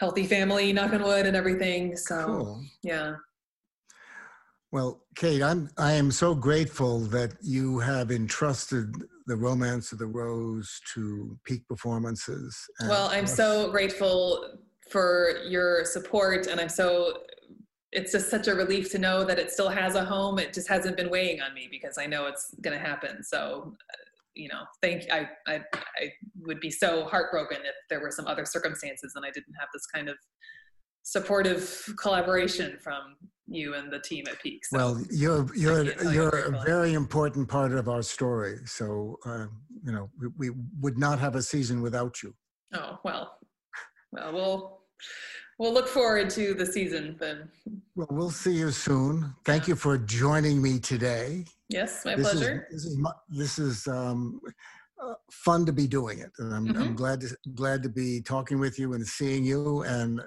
healthy 0.00 0.26
family, 0.26 0.72
knock 0.72 0.92
on 0.92 1.02
wood 1.02 1.26
and 1.26 1.36
everything. 1.36 1.96
So, 1.96 2.24
Cool. 2.26 2.64
yeah. 2.82 3.14
Well, 4.74 5.04
Kate, 5.14 5.40
I'm 5.40 5.70
I 5.78 5.92
am 5.92 6.10
so 6.10 6.34
grateful 6.34 6.98
that 7.02 7.34
you 7.40 7.78
have 7.78 8.10
entrusted 8.10 8.92
the 9.28 9.36
Romance 9.36 9.92
of 9.92 10.00
the 10.00 10.06
Rose 10.06 10.80
to 10.94 11.38
Peak 11.44 11.64
Performances. 11.68 12.60
Well, 12.88 13.06
I'm 13.06 13.22
us. 13.22 13.36
so 13.36 13.70
grateful 13.70 14.58
for 14.90 15.36
your 15.46 15.84
support, 15.84 16.48
and 16.48 16.60
I'm 16.60 16.68
so. 16.68 17.18
It's 17.92 18.10
just 18.10 18.28
such 18.28 18.48
a 18.48 18.54
relief 18.56 18.90
to 18.90 18.98
know 18.98 19.22
that 19.22 19.38
it 19.38 19.52
still 19.52 19.68
has 19.68 19.94
a 19.94 20.04
home. 20.04 20.40
It 20.40 20.52
just 20.52 20.68
hasn't 20.68 20.96
been 20.96 21.08
weighing 21.08 21.40
on 21.40 21.54
me 21.54 21.68
because 21.70 21.96
I 21.96 22.06
know 22.06 22.26
it's 22.26 22.52
going 22.60 22.76
to 22.76 22.84
happen. 22.84 23.22
So, 23.22 23.76
uh, 23.92 23.96
you 24.34 24.48
know, 24.48 24.64
thank. 24.82 25.04
I, 25.08 25.30
I 25.46 25.60
I 26.00 26.12
would 26.40 26.58
be 26.58 26.72
so 26.72 27.04
heartbroken 27.04 27.58
if 27.58 27.76
there 27.90 28.00
were 28.00 28.10
some 28.10 28.26
other 28.26 28.44
circumstances 28.44 29.12
and 29.14 29.24
I 29.24 29.30
didn't 29.30 29.54
have 29.54 29.68
this 29.72 29.86
kind 29.86 30.08
of 30.08 30.16
supportive 31.04 31.94
collaboration 32.00 32.76
from 32.80 33.16
you 33.46 33.74
and 33.74 33.92
the 33.92 34.00
team 34.00 34.24
at 34.28 34.42
Peak. 34.42 34.64
So, 34.64 34.76
Well, 34.76 35.02
you're 35.10 35.46
you're 35.54 35.84
you're 36.12 36.38
a 36.54 36.64
very 36.64 36.94
important 36.94 37.46
part 37.48 37.72
of 37.72 37.88
our 37.88 38.02
story. 38.02 38.58
So 38.64 39.18
uh, 39.24 39.46
you 39.84 39.92
know 39.92 40.10
we, 40.18 40.50
we 40.50 40.56
would 40.80 40.98
not 40.98 41.18
have 41.20 41.36
a 41.36 41.42
season 41.42 41.80
without 41.82 42.22
you. 42.22 42.34
oh 42.74 42.98
well, 43.04 43.38
well 44.12 44.32
we'll 44.32 44.80
we'll 45.58 45.74
look 45.74 45.88
forward 45.88 46.30
to 46.30 46.54
the 46.54 46.66
season 46.66 47.16
then. 47.20 47.48
Well, 47.94 48.08
we'll 48.10 48.30
see 48.30 48.54
you 48.54 48.70
soon. 48.70 49.34
Thank 49.44 49.68
you 49.68 49.76
for 49.76 49.98
joining 49.98 50.60
me 50.62 50.80
today. 50.80 51.44
Yes, 51.68 52.04
my 52.06 52.16
this 52.16 52.32
pleasure. 52.32 52.66
Is, 52.70 52.82
this 52.82 52.84
is 52.92 52.98
mu- 52.98 53.20
this 53.28 53.58
is 53.58 53.86
um, 53.86 54.40
uh, 55.04 55.14
fun 55.30 55.66
to 55.66 55.72
be 55.72 55.86
doing 55.86 56.20
it, 56.20 56.32
and 56.38 56.54
I'm, 56.54 56.66
I'm 56.80 56.92
Mhm. 56.94 56.96
glad 56.96 57.20
to 57.20 57.36
glad 57.54 57.82
to 57.82 57.90
be 57.90 58.22
talking 58.22 58.58
with 58.58 58.78
you 58.78 58.94
and 58.94 59.06
seeing 59.06 59.44
you. 59.44 59.82
And 59.82 60.22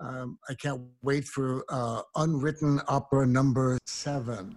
um, 0.00 0.38
I 0.48 0.54
can't 0.54 0.80
wait 1.02 1.24
for 1.24 1.64
uh, 1.68 2.02
unwritten 2.16 2.80
opera 2.88 3.26
number 3.26 3.78
seven. 3.86 4.56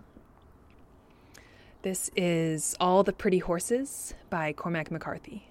This 1.81 2.11
is 2.15 2.75
All 2.79 3.03
the 3.03 3.13
Pretty 3.13 3.39
Horses 3.39 4.13
by 4.29 4.53
Cormac 4.53 4.91
McCarthy. 4.91 5.47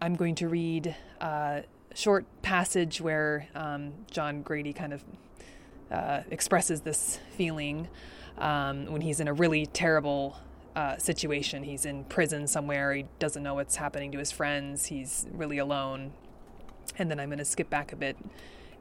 I'm 0.00 0.14
going 0.14 0.36
to 0.36 0.48
read 0.48 0.94
a 1.20 1.64
short 1.94 2.24
passage 2.42 3.00
where 3.00 3.48
um, 3.54 3.92
John 4.10 4.42
Grady 4.42 4.72
kind 4.72 4.92
of 4.92 5.04
uh, 5.90 6.20
expresses 6.30 6.82
this 6.82 7.18
feeling 7.36 7.88
um, 8.38 8.86
when 8.86 9.00
he's 9.00 9.18
in 9.18 9.26
a 9.26 9.32
really 9.32 9.66
terrible 9.66 10.36
uh, 10.76 10.96
situation. 10.98 11.62
He's 11.62 11.84
in 11.84 12.04
prison 12.04 12.46
somewhere, 12.46 12.92
he 12.94 13.06
doesn't 13.18 13.42
know 13.42 13.54
what's 13.54 13.76
happening 13.76 14.12
to 14.12 14.18
his 14.18 14.30
friends, 14.30 14.86
he's 14.86 15.26
really 15.32 15.58
alone. 15.58 16.12
And 16.96 17.10
then 17.10 17.18
I'm 17.18 17.28
going 17.28 17.38
to 17.38 17.44
skip 17.44 17.70
back 17.70 17.92
a 17.92 17.96
bit 17.96 18.16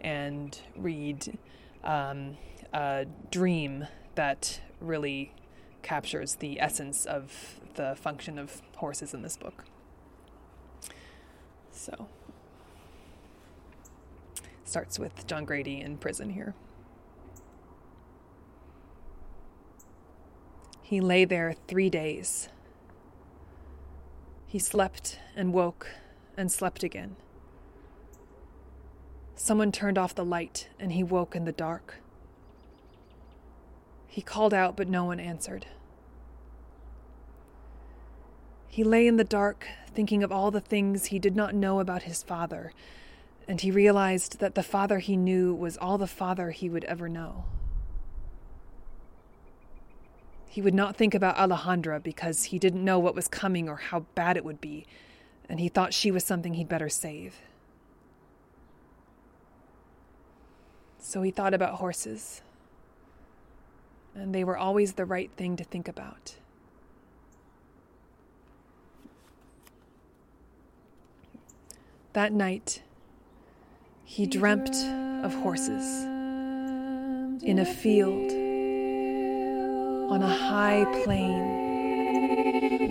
and 0.04 0.60
read 0.76 1.38
um, 1.84 2.38
a 2.74 3.06
dream 3.32 3.88
that 4.16 4.62
really 4.80 5.34
captures 5.82 6.36
the 6.36 6.60
essence 6.60 7.06
of 7.06 7.60
the 7.76 7.96
function 7.96 8.38
of 8.38 8.62
horses 8.78 9.14
in 9.14 9.22
this 9.22 9.38
book. 9.38 9.66
So, 11.72 12.08
starts 14.64 15.00
with 15.00 15.26
John 15.28 15.46
Grady 15.46 15.82
in 15.82 15.98
prison 15.98 16.32
here. 16.32 16.54
He 20.82 21.02
lay 21.02 21.26
there 21.26 21.56
three 21.68 21.90
days. 21.90 22.50
He 24.46 24.60
slept 24.60 25.20
and 25.36 25.52
woke 25.52 25.88
and 26.38 26.52
slept 26.52 26.84
again. 26.84 27.16
Someone 29.36 29.72
turned 29.72 29.98
off 29.98 30.16
the 30.16 30.26
light 30.26 30.70
and 30.80 30.92
he 30.92 31.04
woke 31.04 31.36
in 31.36 31.46
the 31.46 31.52
dark. 31.52 31.96
He 34.08 34.22
called 34.22 34.54
out, 34.54 34.78
but 34.78 34.88
no 34.88 35.06
one 35.06 35.20
answered. 35.20 35.66
He 38.68 38.84
lay 38.84 39.08
in 39.08 39.18
the 39.18 39.24
dark, 39.24 39.68
thinking 39.94 40.24
of 40.24 40.32
all 40.32 40.52
the 40.52 40.60
things 40.60 41.06
he 41.06 41.20
did 41.20 41.36
not 41.36 41.54
know 41.56 41.80
about 41.80 42.04
his 42.04 42.24
father, 42.24 42.74
and 43.48 43.62
he 43.62 43.72
realized 43.72 44.40
that 44.40 44.56
the 44.56 44.64
father 44.64 45.00
he 45.00 45.18
knew 45.18 45.54
was 45.54 45.78
all 45.78 45.98
the 45.98 46.08
father 46.08 46.52
he 46.52 46.70
would 46.70 46.84
ever 46.86 47.10
know. 47.10 47.46
He 50.48 50.62
would 50.62 50.74
not 50.74 50.96
think 50.96 51.16
about 51.16 51.38
Alejandra 51.38 52.02
because 52.02 52.46
he 52.46 52.60
didn't 52.60 52.86
know 52.86 53.00
what 53.00 53.16
was 53.16 53.28
coming 53.28 53.68
or 53.68 53.78
how 53.78 54.02
bad 54.14 54.38
it 54.38 54.46
would 54.46 54.62
be, 54.62 54.86
and 55.50 55.60
he 55.60 55.70
thought 55.70 55.94
she 55.94 56.12
was 56.12 56.24
something 56.24 56.54
he'd 56.54 56.70
better 56.70 56.90
save. 56.90 57.42
So 61.06 61.22
he 61.22 61.32
thought 61.32 61.54
about 61.54 61.76
horses, 61.76 62.42
and 64.16 64.34
they 64.34 64.46
were 64.46 64.58
always 64.58 64.94
the 64.94 65.04
right 65.04 65.30
thing 65.36 65.58
to 65.58 65.64
think 65.66 65.90
about. 65.90 66.38
That 72.14 72.32
night, 72.32 72.82
he 74.06 74.26
dreamt 74.26 74.74
of 75.26 75.36
horses 75.36 76.06
in 77.44 77.60
a 77.60 77.66
field 77.66 78.32
on 80.10 80.24
a 80.24 80.34
high 80.34 80.86
plain 81.04 81.60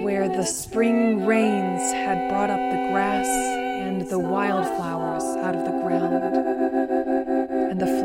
where 0.04 0.28
the 0.28 0.44
spring 0.44 1.24
rains 1.24 1.80
had 1.92 2.28
brought 2.28 2.50
up 2.50 2.60
the 2.60 2.88
grass 2.92 3.26
and 3.26 4.06
the 4.08 4.18
wildflowers 4.18 5.24
out 5.38 5.56
of 5.56 5.64
the 5.64 5.70
ground, 5.80 7.01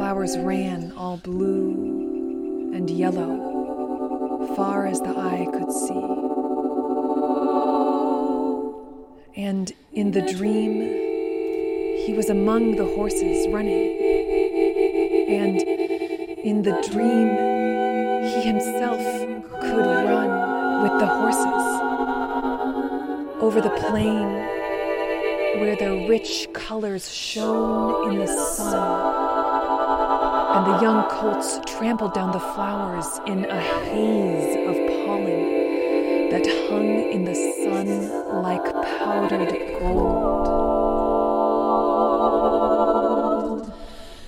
flowers 0.08 0.38
ran 0.38 0.94
all 0.94 1.18
blue 1.18 2.72
and 2.74 2.90
yellow, 2.90 4.54
far 4.56 4.88
as 4.88 5.02
the 5.02 5.10
eye 5.10 5.46
could 5.52 5.70
see. 5.70 6.06
And 9.36 9.70
in 9.92 10.12
the 10.12 10.22
dream, 10.22 10.80
he 12.06 12.14
was 12.16 12.30
among 12.30 12.78
the 12.78 12.86
horses 12.86 13.50
running. 13.50 13.98
And 15.28 15.62
in 15.62 16.62
the 16.62 16.82
dream, 16.90 17.28
he 18.24 18.40
himself 18.48 19.02
could 19.60 19.88
run 20.08 20.84
with 20.84 21.02
the 21.02 21.08
horses 21.20 21.66
over 23.42 23.60
the 23.60 23.76
plain 23.90 24.28
where 25.60 25.76
their 25.76 26.08
rich 26.08 26.48
colors 26.54 27.12
shone 27.14 28.14
in 28.14 28.20
the 28.20 28.28
sun. 28.28 29.47
And 30.58 30.66
the 30.66 30.82
young 30.82 31.08
colts 31.10 31.60
trampled 31.68 32.14
down 32.14 32.32
the 32.32 32.40
flowers 32.40 33.20
in 33.28 33.46
a 33.46 33.62
haze 33.62 34.56
of 34.70 34.76
pollen 35.06 36.30
that 36.32 36.46
hung 36.68 37.12
in 37.12 37.24
the 37.26 37.36
sun 37.36 37.88
like 38.42 38.66
powdered 38.74 39.54
gold. 39.80 40.58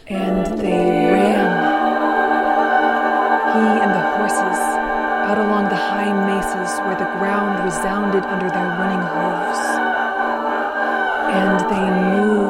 and 0.10 0.46
they 0.60 1.12
ran. 1.14 1.50
He 3.54 3.66
and 3.84 3.92
the 3.94 4.06
horses 4.18 4.62
out 5.30 5.38
along 5.38 5.70
the 5.70 5.76
high 5.76 6.14
mesas 6.26 6.80
where 6.82 6.96
the 6.96 7.10
ground 7.20 7.64
resounded 7.64 8.24
under 8.26 8.50
their 8.50 8.70
running 8.80 9.06
hooves. 9.14 9.64
And 11.30 11.60
they 11.70 11.88
moved, 12.18 12.49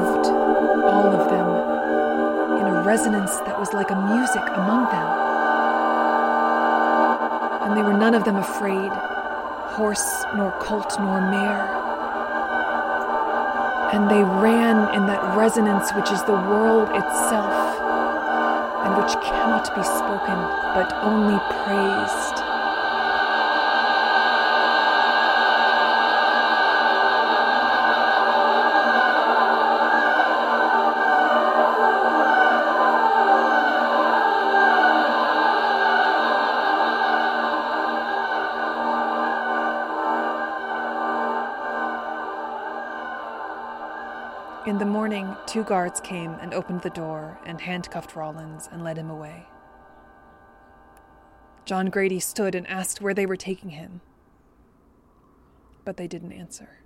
resonance 2.89 3.37
that 3.45 3.59
was 3.59 3.71
like 3.71 3.91
a 3.91 3.99
music 4.17 4.41
among 4.57 4.89
them. 4.89 5.09
And 7.61 7.77
they 7.77 7.83
were 7.83 7.93
none 7.93 8.15
of 8.15 8.23
them 8.25 8.37
afraid, 8.37 8.89
horse 9.77 10.25
nor 10.35 10.51
colt 10.59 10.97
nor 10.97 11.21
mare 11.21 11.69
and 13.93 14.09
they 14.09 14.21
ran 14.21 14.77
in 14.93 15.07
that 15.07 15.21
resonance 15.35 15.91
which 15.93 16.11
is 16.11 16.21
the 16.23 16.39
world 16.49 16.89
itself, 16.93 17.55
and 18.85 18.91
which 19.01 19.13
cannot 19.25 19.65
be 19.73 19.81
spoken 19.81 20.39
but 20.77 20.93
only 21.01 21.39
praised. 21.65 22.38
Two 45.49 45.63
guards 45.63 45.99
came 45.99 46.33
and 46.41 46.53
opened 46.53 46.81
the 46.81 46.91
door 46.91 47.39
and 47.43 47.59
handcuffed 47.59 48.15
Rawlins 48.15 48.69
and 48.71 48.83
led 48.83 48.99
him 48.99 49.09
away. 49.09 49.47
John 51.65 51.87
Grady 51.87 52.19
stood 52.19 52.53
and 52.53 52.67
asked 52.67 53.01
where 53.01 53.15
they 53.15 53.25
were 53.25 53.35
taking 53.35 53.71
him, 53.71 54.01
but 55.83 55.97
they 55.97 56.07
didn't 56.07 56.33
answer. 56.33 56.83